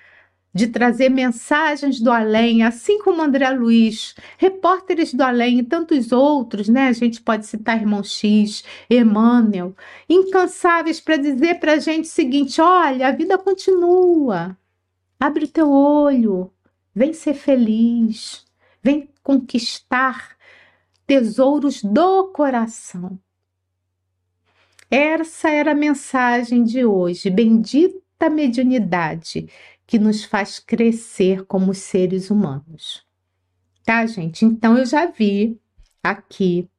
[0.54, 6.68] de trazer mensagens do além, assim como André Luiz, repórteres do além e tantos outros,
[6.68, 6.88] né?
[6.88, 9.76] A gente pode citar Irmão X, Emmanuel,
[10.10, 14.58] incansáveis para dizer para a gente o seguinte: olha, a vida continua,
[15.20, 16.52] abre o teu olho,
[16.96, 18.47] vem ser feliz,
[18.88, 20.38] vem conquistar
[21.06, 23.20] tesouros do coração.
[24.90, 27.30] Essa era a mensagem de hoje.
[27.30, 29.50] Bendita mediunidade
[29.86, 33.06] que nos faz crescer como seres humanos.
[33.84, 34.46] Tá, gente?
[34.46, 35.60] Então eu já vi
[36.02, 36.70] aqui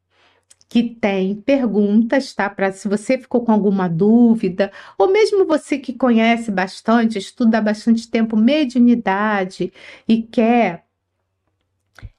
[0.67, 2.49] que tem perguntas, tá?
[2.49, 7.61] Para se você ficou com alguma dúvida, ou mesmo você que conhece bastante, estuda há
[7.61, 9.71] bastante tempo mediunidade
[10.09, 10.88] e quer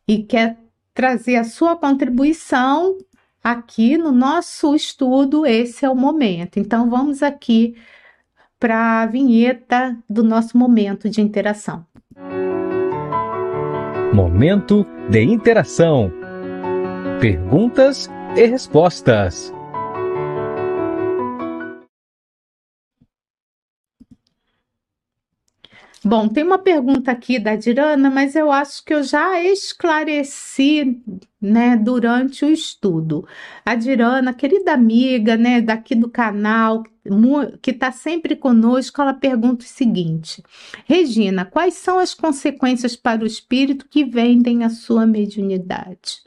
[0.09, 0.57] e quer
[0.91, 2.97] trazer a sua contribuição,
[3.43, 6.57] aqui no nosso estudo, esse é o momento.
[6.57, 7.75] Então, vamos aqui
[8.59, 11.85] para a vinheta do nosso momento de interação.
[14.11, 16.11] Momento de interação.
[17.21, 19.53] Perguntas e respostas.
[26.03, 31.01] Bom, tem uma pergunta aqui da Dirana, mas eu acho que eu já esclareci,
[31.41, 33.27] né, durante o estudo.
[33.65, 36.83] A Dirana, querida amiga, né, daqui do canal,
[37.61, 40.41] que está sempre conosco, ela pergunta o seguinte:
[40.85, 46.21] Regina, quais são as consequências para o espírito que vendem a sua mediunidade?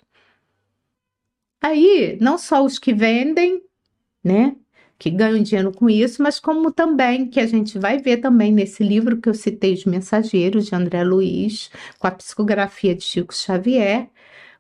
[1.63, 3.63] Aí, não só os que vendem,
[4.23, 4.55] né,
[5.03, 8.85] que ganham dinheiro com isso, mas como também, que a gente vai ver também nesse
[8.85, 14.09] livro que eu citei, Os Mensageiros, de André Luiz, com a psicografia de Chico Xavier,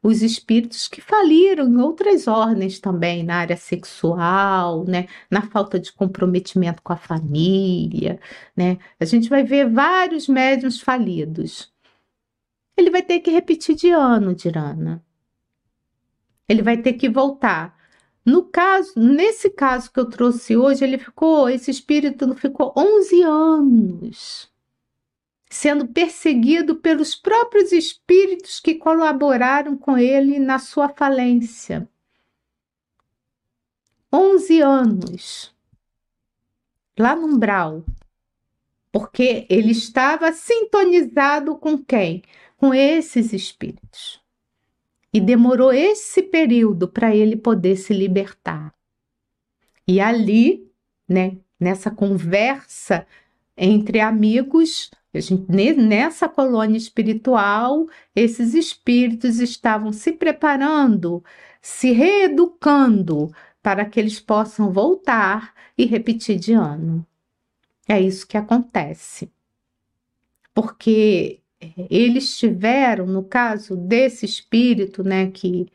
[0.02, 5.92] os espíritos que faliram em outras ordens também, na área sexual, né, na falta de
[5.92, 8.18] comprometimento com a família,
[8.56, 8.78] né?
[8.98, 11.72] A gente vai ver vários médiums falidos.
[12.76, 15.04] Ele vai ter que repetir de ano, Dirana.
[16.48, 17.80] Ele vai ter que voltar
[18.24, 24.52] no caso, nesse caso que eu trouxe hoje, ele ficou, esse espírito ficou 11 anos
[25.52, 31.86] sendo perseguido pelos próprios espíritos que colaboraram com ele na sua falência.
[34.10, 35.54] 11 anos
[36.98, 37.84] lá no umbral,
[38.90, 42.22] porque ele estava sintonizado com quem?
[42.56, 44.21] Com esses espíritos.
[45.12, 48.74] E demorou esse período para ele poder se libertar.
[49.86, 50.70] E ali,
[51.08, 53.06] né, nessa conversa
[53.56, 57.86] entre amigos, gente, nessa colônia espiritual,
[58.16, 61.22] esses espíritos estavam se preparando,
[61.60, 63.30] se reeducando
[63.62, 67.06] para que eles possam voltar e repetir de ano.
[67.88, 69.30] É isso que acontece.
[70.54, 71.41] Porque
[71.90, 75.66] eles tiveram, no caso desse espírito, né, que,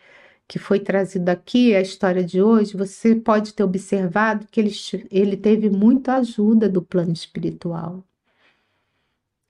[0.48, 4.72] que foi trazido aqui, a história de hoje, você pode ter observado que ele,
[5.12, 8.04] ele teve muita ajuda do plano espiritual.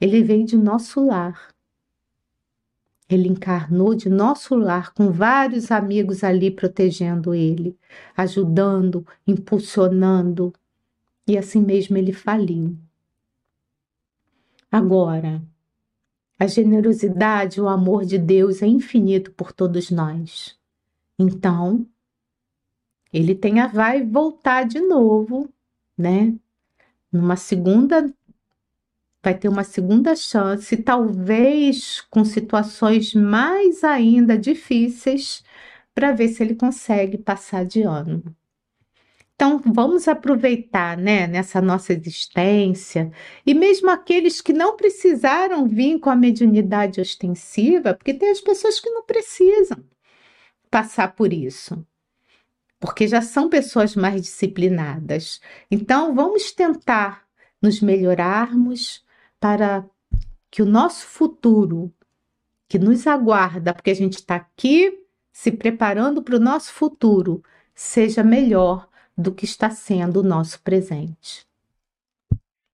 [0.01, 1.53] Ele veio de nosso lar.
[3.09, 7.77] Ele encarnou de nosso lar, com vários amigos ali protegendo ele,
[8.15, 10.53] ajudando, impulsionando.
[11.27, 12.77] e assim mesmo ele faliu.
[14.71, 15.41] Agora,
[16.39, 20.57] a generosidade, o amor de Deus é infinito por todos nós.
[21.17, 21.85] Então,
[23.11, 25.49] ele tem a vai voltar de novo,
[25.97, 26.33] né?
[27.11, 28.13] Numa segunda
[29.23, 35.43] vai ter uma segunda chance, talvez com situações mais ainda difíceis,
[35.93, 38.23] para ver se ele consegue passar de ano.
[39.37, 43.11] Então, vamos aproveitar, né, nessa nossa existência,
[43.45, 48.79] e mesmo aqueles que não precisaram vir com a mediunidade ostensiva, porque tem as pessoas
[48.79, 49.77] que não precisam
[50.71, 51.85] passar por isso,
[52.79, 55.39] porque já são pessoas mais disciplinadas.
[55.69, 57.23] Então, vamos tentar
[57.61, 59.05] nos melhorarmos
[59.39, 59.85] para
[60.49, 61.93] que o nosso futuro,
[62.67, 67.43] que nos aguarda, porque a gente está aqui se preparando para o nosso futuro,
[67.75, 71.47] seja melhor do que está sendo o nosso presente.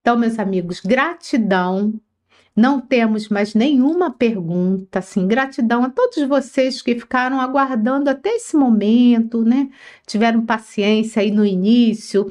[0.02, 1.94] Então, meus amigos, gratidão.
[2.56, 8.56] Não temos mais nenhuma pergunta, assim, gratidão a todos vocês que ficaram aguardando até esse
[8.56, 9.72] momento, né?
[10.06, 12.30] Tiveram paciência aí no início,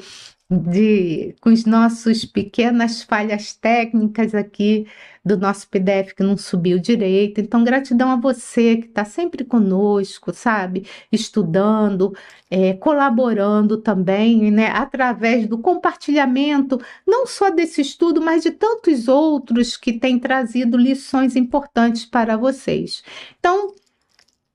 [0.52, 4.86] de com as nossas pequenas falhas técnicas aqui
[5.24, 7.40] do nosso PDF que não subiu direito.
[7.40, 10.86] Então, gratidão a você que está sempre conosco, sabe?
[11.10, 12.12] Estudando,
[12.50, 14.68] é, colaborando também, né?
[14.68, 21.36] Através do compartilhamento, não só desse estudo, mas de tantos outros que têm trazido lições
[21.36, 23.02] importantes para vocês.
[23.38, 23.74] Então,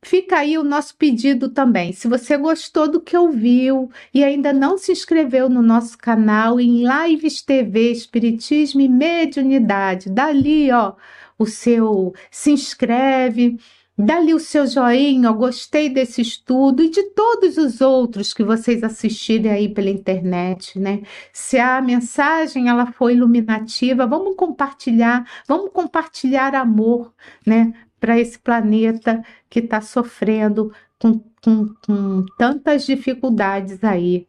[0.08, 1.92] Fica aí o nosso pedido também.
[1.92, 6.86] Se você gostou do que ouviu e ainda não se inscreveu no nosso canal em
[6.88, 10.94] Lives TV Espiritismo e Mediunidade, dali, ó,
[11.38, 13.60] o seu se inscreve,
[13.98, 18.84] dali o seu joinha, ó, gostei desse estudo e de todos os outros que vocês
[18.84, 21.02] assistirem aí pela internet, né?
[21.34, 27.14] Se a mensagem ela foi iluminativa, vamos compartilhar, vamos compartilhar amor,
[27.46, 27.74] né?
[28.00, 34.28] Para esse planeta que está sofrendo com, com, com tantas dificuldades aí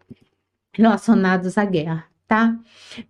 [0.72, 2.56] relacionadas à guerra, tá?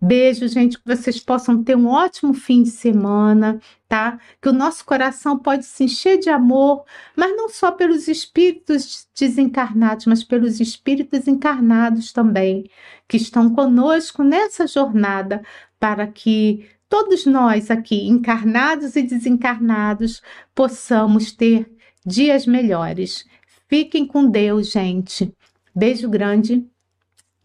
[0.01, 4.19] Beijo, gente, que vocês possam ter um ótimo fim de semana, tá?
[4.41, 6.83] Que o nosso coração pode se encher de amor,
[7.15, 12.69] mas não só pelos espíritos desencarnados, mas pelos espíritos encarnados também,
[13.07, 15.43] que estão conosco nessa jornada
[15.79, 20.21] para que todos nós aqui, encarnados e desencarnados,
[20.53, 21.71] possamos ter
[22.05, 23.23] dias melhores.
[23.67, 25.31] Fiquem com Deus, gente.
[25.73, 26.65] Beijo grande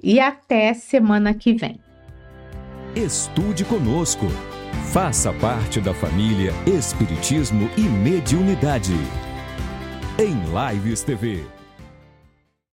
[0.03, 1.79] e até semana que vem.
[2.97, 4.27] Estude conosco.
[4.93, 8.95] Faça parte da família Espiritismo e Mediunidade.
[10.19, 10.35] Em
[10.75, 11.54] Lives TV.